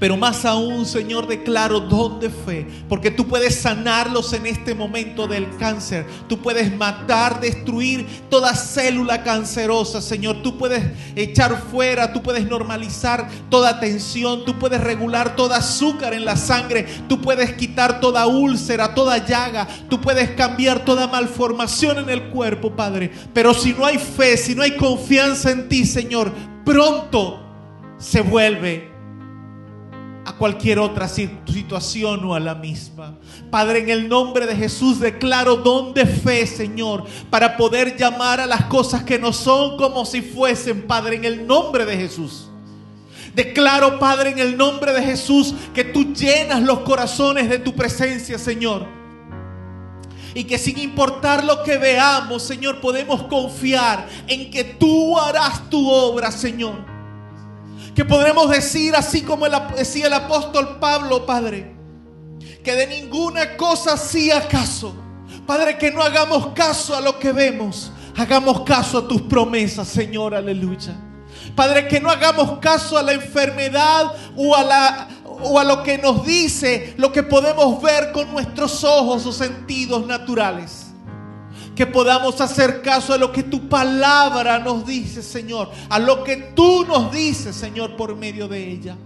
[0.00, 5.28] Pero más aún, Señor, declaro don de fe, porque tú puedes sanarlos en este momento
[5.28, 6.06] del cáncer.
[6.26, 10.42] Tú puedes matar, destruir toda célula cancerosa, Señor.
[10.42, 10.82] Tú puedes
[11.14, 16.86] echar fuera, tú puedes normalizar toda tensión, tú puedes regular toda azúcar en la sangre,
[17.06, 22.74] tú puedes quitar toda úlcera, toda llaga, tú puedes cambiar toda malformación en el cuerpo,
[22.74, 23.12] Padre.
[23.34, 26.32] Pero si no hay fe, si no hay confianza en ti, Señor,
[26.64, 27.42] pronto
[27.98, 28.89] se vuelve
[30.30, 33.18] a cualquier otra situación o a la misma.
[33.50, 38.46] Padre, en el nombre de Jesús declaro don de fe, Señor, para poder llamar a
[38.46, 42.48] las cosas que no son como si fuesen, Padre, en el nombre de Jesús.
[43.34, 48.38] Declaro, Padre, en el nombre de Jesús, que tú llenas los corazones de tu presencia,
[48.38, 48.86] Señor.
[50.32, 55.90] Y que sin importar lo que veamos, Señor, podemos confiar en que tú harás tu
[55.90, 56.89] obra, Señor
[58.00, 59.46] que podremos decir, así como
[59.76, 61.76] decía el apóstol Pablo, Padre,
[62.64, 64.94] que de ninguna cosa hacía caso.
[65.46, 70.34] Padre, que no hagamos caso a lo que vemos, hagamos caso a tus promesas, Señor,
[70.34, 70.96] aleluya.
[71.54, 75.98] Padre, que no hagamos caso a la enfermedad o a, la, o a lo que
[75.98, 80.79] nos dice, lo que podemos ver con nuestros ojos o sentidos naturales
[81.80, 86.36] que podamos hacer caso a lo que tu palabra nos dice, Señor, a lo que
[86.54, 88.98] tú nos dices, Señor, por medio de ella.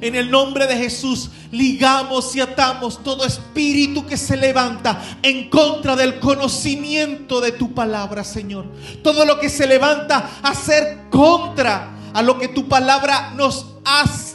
[0.00, 5.94] En el nombre de Jesús ligamos y atamos todo espíritu que se levanta en contra
[5.94, 8.66] del conocimiento de tu palabra, Señor.
[9.04, 13.66] Todo lo que se levanta a ser contra a lo que tu palabra nos,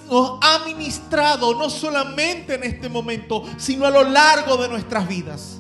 [0.10, 5.60] nos ha ministrado, no solamente en este momento, sino a lo largo de nuestras vidas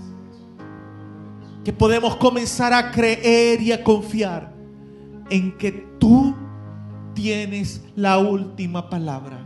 [1.69, 4.51] que podemos comenzar a creer y a confiar
[5.29, 6.35] en que tú
[7.13, 9.37] tienes la última palabra.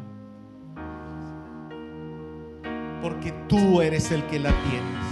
[3.01, 5.02] Porque tú eres el que la tienes.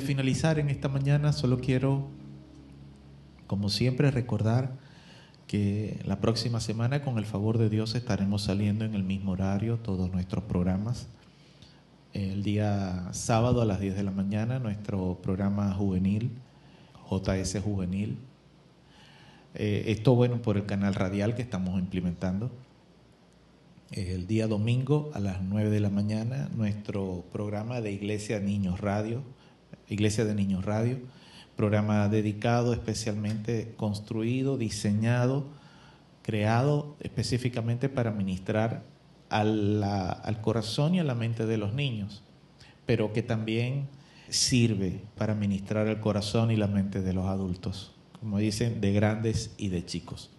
[0.00, 2.08] Finalizar en esta mañana, solo quiero,
[3.46, 4.72] como siempre, recordar
[5.46, 9.78] que la próxima semana, con el favor de Dios, estaremos saliendo en el mismo horario
[9.78, 11.08] todos nuestros programas.
[12.12, 16.30] El día sábado a las 10 de la mañana, nuestro programa juvenil,
[17.10, 18.18] JS Juvenil.
[19.54, 22.50] Eh, esto bueno por el canal radial que estamos implementando.
[23.90, 29.22] El día domingo a las 9 de la mañana, nuestro programa de Iglesia Niños Radio,
[29.88, 30.98] Iglesia de Niños Radio
[31.58, 35.44] programa dedicado especialmente, construido, diseñado,
[36.22, 38.84] creado específicamente para ministrar
[39.28, 42.22] al, al corazón y a la mente de los niños,
[42.86, 43.88] pero que también
[44.28, 47.90] sirve para ministrar el corazón y la mente de los adultos,
[48.20, 50.30] como dicen, de grandes y de chicos.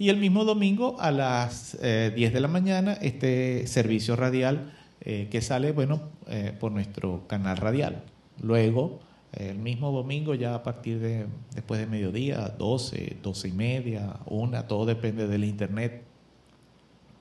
[0.00, 5.28] Y el mismo domingo a las 10 eh, de la mañana, este servicio radial eh,
[5.30, 8.02] que sale, bueno, eh, por nuestro canal radial.
[8.42, 9.00] Luego,
[9.32, 14.66] el mismo domingo, ya a partir de después de mediodía, 12, 12 y media, una,
[14.66, 16.02] todo depende del internet,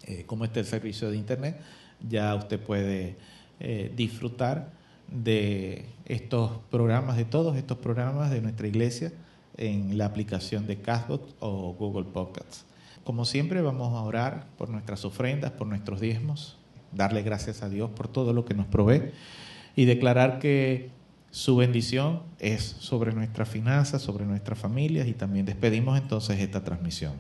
[0.06, 1.60] eh, cómo está el servicio de internet,
[2.08, 3.16] ya usted puede
[3.60, 4.72] eh, disfrutar
[5.08, 9.12] de estos programas, de todos estos programas de nuestra iglesia
[9.58, 12.66] en la aplicación de Castbox o Google Podcasts.
[13.04, 16.58] Como siempre, vamos a orar por nuestras ofrendas, por nuestros diezmos,
[16.92, 19.12] darle gracias a Dios por todo lo que nos provee
[19.76, 20.90] y declarar que
[21.34, 27.14] su bendición es sobre nuestras finanzas, sobre nuestras familias y también despedimos entonces esta transmisión,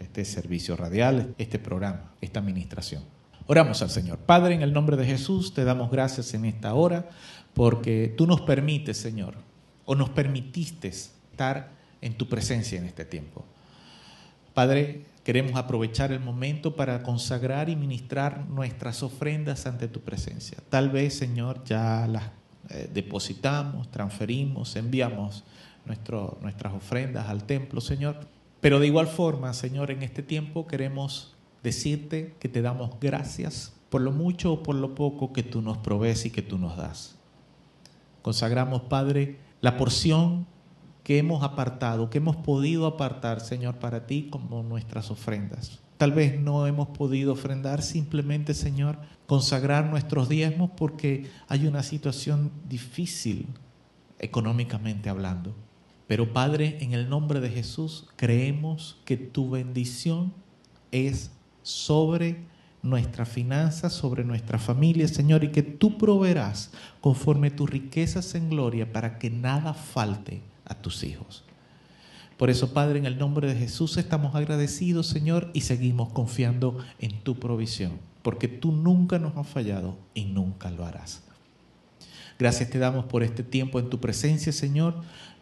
[0.00, 3.04] este servicio radial, este programa, esta administración.
[3.46, 4.18] Oramos al Señor.
[4.18, 7.10] Padre, en el nombre de Jesús, te damos gracias en esta hora
[7.54, 9.36] porque tú nos permites, Señor,
[9.84, 11.70] o nos permitiste estar
[12.00, 13.44] en tu presencia en este tiempo.
[14.52, 20.58] Padre, queremos aprovechar el momento para consagrar y ministrar nuestras ofrendas ante tu presencia.
[20.70, 22.39] Tal vez, Señor, ya las
[22.70, 25.44] eh, depositamos, transferimos, enviamos
[25.84, 28.16] nuestras ofrendas al templo, Señor.
[28.60, 34.00] Pero de igual forma, Señor, en este tiempo queremos decirte que te damos gracias por
[34.02, 37.16] lo mucho o por lo poco que tú nos provees y que tú nos das.
[38.22, 40.46] Consagramos, Padre, la porción
[41.02, 45.79] que hemos apartado, que hemos podido apartar, Señor, para ti como nuestras ofrendas.
[46.00, 52.50] Tal vez no hemos podido ofrendar simplemente, Señor, consagrar nuestros diezmos porque hay una situación
[52.66, 53.48] difícil
[54.18, 55.54] económicamente hablando.
[56.06, 60.32] Pero Padre, en el nombre de Jesús, creemos que tu bendición
[60.90, 62.46] es sobre
[62.80, 66.72] nuestras finanzas, sobre nuestra familia, Señor, y que tú proveerás
[67.02, 71.44] conforme tus riquezas en gloria para que nada falte a tus hijos.
[72.40, 77.20] Por eso, Padre, en el nombre de Jesús estamos agradecidos, Señor, y seguimos confiando en
[77.20, 81.22] tu provisión, porque tú nunca nos has fallado y nunca lo harás.
[82.38, 84.94] Gracias te damos por este tiempo en tu presencia, Señor,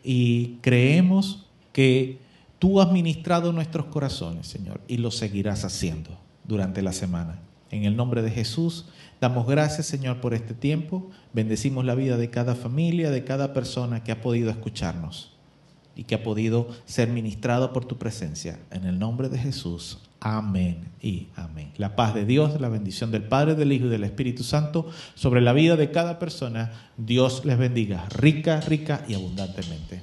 [0.03, 2.19] y creemos que
[2.59, 6.19] tú has ministrado nuestros corazones, Señor, y lo seguirás haciendo
[6.49, 7.39] durante la semana.
[7.71, 8.87] En el nombre de Jesús,
[9.21, 11.09] damos gracias, Señor, por este tiempo.
[11.33, 15.38] Bendecimos la vida de cada familia, de cada persona que ha podido escucharnos
[15.99, 18.61] y que ha podido ser ministrado por tu presencia.
[18.71, 19.99] En el nombre de Jesús.
[20.21, 21.73] Amén y amén.
[21.77, 25.41] La paz de Dios, la bendición del Padre, del Hijo y del Espíritu Santo sobre
[25.41, 26.73] la vida de cada persona.
[26.97, 30.03] Dios les bendiga rica, rica y abundantemente.